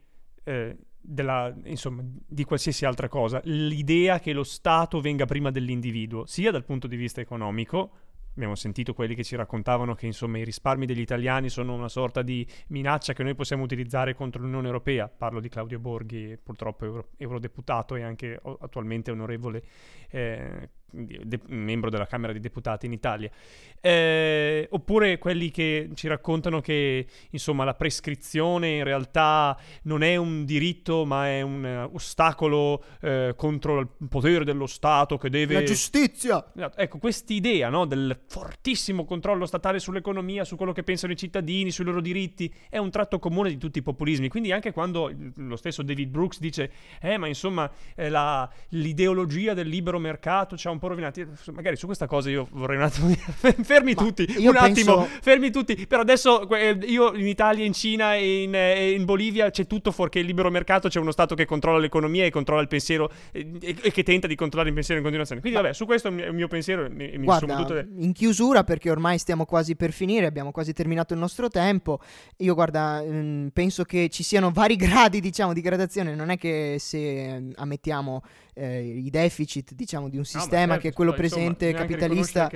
[0.49, 3.41] eh, della, insomma, di qualsiasi altra cosa.
[3.45, 7.91] L'idea che lo Stato venga prima dell'individuo, sia dal punto di vista economico,
[8.35, 12.23] abbiamo sentito quelli che ci raccontavano che insomma i risparmi degli italiani sono una sorta
[12.23, 15.09] di minaccia che noi possiamo utilizzare contro l'Unione Europea.
[15.09, 19.63] Parlo di Claudio Borghi, purtroppo euro- eurodeputato e anche attualmente onorevole
[20.11, 23.31] eh, de- membro della Camera dei Deputati in Italia.
[23.81, 30.45] Eh, oppure quelli che ci raccontano che insomma la prescrizione in realtà non è un
[30.45, 35.55] diritto ma è un eh, ostacolo eh, contro il potere dello Stato che deve...
[35.55, 36.45] La giustizia!
[36.55, 41.71] Esatto, Ecco, quest'idea no, del fortissimo controllo statale sull'economia, su quello che pensano i cittadini,
[41.71, 44.29] sui loro diritti, è un tratto comune di tutti i populismi.
[44.29, 49.69] Quindi anche quando lo stesso David Brooks dice, eh, ma insomma, eh, la- l'ideologia del
[49.69, 53.09] libero mercato ci ha un po' rovinati, magari su questa cosa io vorrei un attimo
[53.63, 55.87] fermi Ma tutti, un attimo, penso- fermi tutti.
[55.87, 59.91] Per adesso eh, io in Italia, in Cina e in, eh, in Bolivia c'è tutto
[59.91, 63.51] fuorché il libero mercato, c'è uno Stato che controlla l'economia e controlla il pensiero eh,
[63.61, 65.41] e, e che tenta di controllare il pensiero in continuazione.
[65.41, 67.75] Quindi vabbè, su questo è il mio pensiero mi, mi Guarda, tutto...
[67.75, 72.01] le- in chiusura perché ormai stiamo quasi per finire, abbiamo quasi terminato il nostro tempo.
[72.39, 76.77] Io guarda, mm, penso che ci siano vari gradi, diciamo, di gradazione, non è che
[76.79, 78.23] se mm, ammettiamo
[78.55, 80.25] eh, i deficit, diciamo, di un
[80.67, 82.51] No, ma sistema certo, che quello insomma, presente capitalista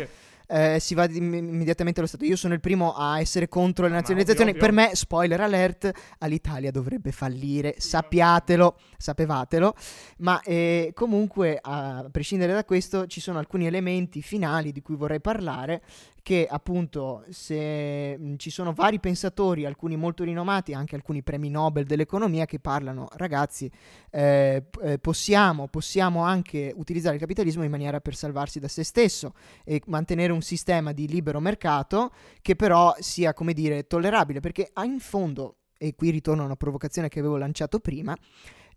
[0.48, 2.24] eh, si va di- im- immediatamente allo Stato.
[2.26, 4.50] Io sono il primo a essere contro nazionalizzazioni.
[4.50, 7.76] ovvio, Per me, spoiler alert, all'Italia dovrebbe fallire.
[7.78, 9.74] Sappiatelo, sapevatelo.
[10.18, 15.20] Ma eh, comunque, a prescindere da questo, ci sono alcuni elementi finali di cui vorrei
[15.20, 15.80] parlare.
[16.22, 22.44] Che appunto, se ci sono vari pensatori, alcuni molto rinomati, anche alcuni premi Nobel dell'economia,
[22.44, 23.68] che parlano, ragazzi,
[24.10, 29.34] eh, eh, possiamo, possiamo anche utilizzare il capitalismo in maniera per salvarsi da se stesso
[29.64, 34.84] e mantenere un sistema di libero mercato che però sia, come dire, tollerabile, perché ah,
[34.84, 38.16] in fondo, e qui ritorno a una provocazione che avevo lanciato prima,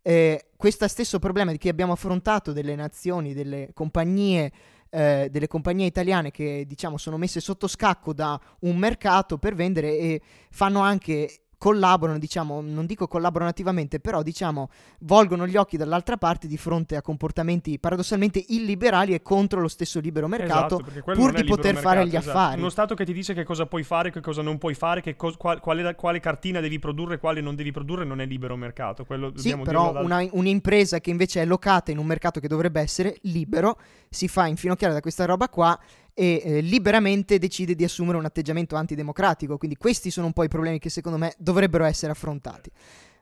[0.02, 4.52] eh, questo stesso problema che abbiamo affrontato delle nazioni, delle compagnie,
[4.96, 9.98] eh, delle compagnie italiane che diciamo sono messe sotto scacco da un mercato per vendere
[9.98, 14.70] e fanno anche collaborano, diciamo, non dico collaborano attivamente, però diciamo
[15.02, 20.00] volgono gli occhi dall'altra parte di fronte a comportamenti paradossalmente illiberali e contro lo stesso
[20.00, 22.38] libero mercato Esatto, perché quello pur di poter libero fare mercato, gli esatto.
[22.38, 22.60] affari.
[22.60, 25.16] Uno Stato che ti dice che cosa puoi fare, che cosa non puoi fare, che
[25.16, 29.06] cos- qual- quale, quale cartina devi produrre, quale non devi produrre, non è libero mercato.
[29.06, 32.82] Quello Sì, però dal- una- un'impresa che invece è locata in un mercato che dovrebbe
[32.82, 33.78] essere libero
[34.10, 35.78] si fa infinocchiare da questa roba qua
[36.16, 39.58] e eh, liberamente decide di assumere un atteggiamento antidemocratico.
[39.58, 42.72] Quindi questi sono un po' i problemi che secondo me dovrebbero essere affrontati.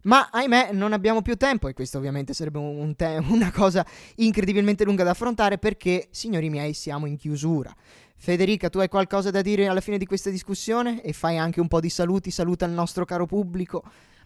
[0.03, 3.85] Ma ahimè non abbiamo più tempo e questo ovviamente sarebbe un- te- una cosa
[4.15, 7.73] incredibilmente lunga da affrontare perché, signori miei, siamo in chiusura.
[8.15, 11.01] Federica, tu hai qualcosa da dire alla fine di questa discussione?
[11.01, 13.83] E fai anche un po' di saluti, saluta il nostro caro pubblico.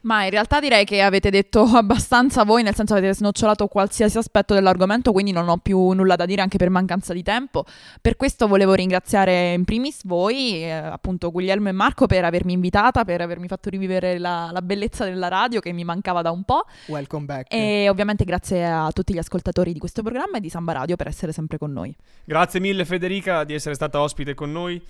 [0.07, 4.53] Ma in realtà direi che avete detto abbastanza voi, nel senso avete snocciolato qualsiasi aspetto
[4.53, 7.65] dell'argomento, quindi non ho più nulla da dire anche per mancanza di tempo.
[7.99, 13.03] Per questo volevo ringraziare in primis voi, eh, appunto Guglielmo e Marco, per avermi invitata,
[13.03, 16.63] per avermi fatto rivivere la, la bellezza della radio che mi mancava da un po'.
[16.85, 17.53] Welcome back.
[17.53, 21.07] E ovviamente grazie a tutti gli ascoltatori di questo programma e di Samba Radio per
[21.07, 21.93] essere sempre con noi.
[22.23, 24.81] Grazie mille Federica di essere stata ospite con noi.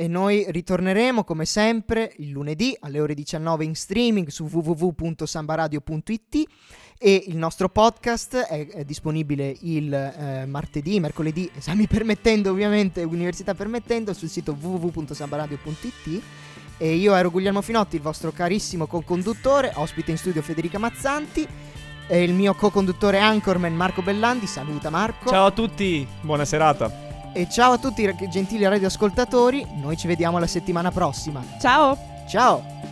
[0.00, 6.42] E noi ritorneremo come sempre il lunedì alle ore 19 in streaming su www.sambaradio.it
[6.96, 13.54] e il nostro podcast è, è disponibile il eh, martedì, mercoledì, esami permettendo ovviamente, università
[13.54, 16.22] permettendo, sul sito www.sambaradio.it
[16.76, 21.44] e io ero Guglielmo Finotti, il vostro carissimo co-conduttore, ospite in studio Federica Mazzanti
[22.06, 25.28] e il mio co-conduttore Anchorman Marco Bellandi, saluta Marco.
[25.28, 27.07] Ciao a tutti, buona serata.
[27.32, 31.42] E ciao a tutti i gentili radioascoltatori, noi ci vediamo la settimana prossima.
[31.60, 31.96] Ciao!
[32.26, 32.87] Ciao!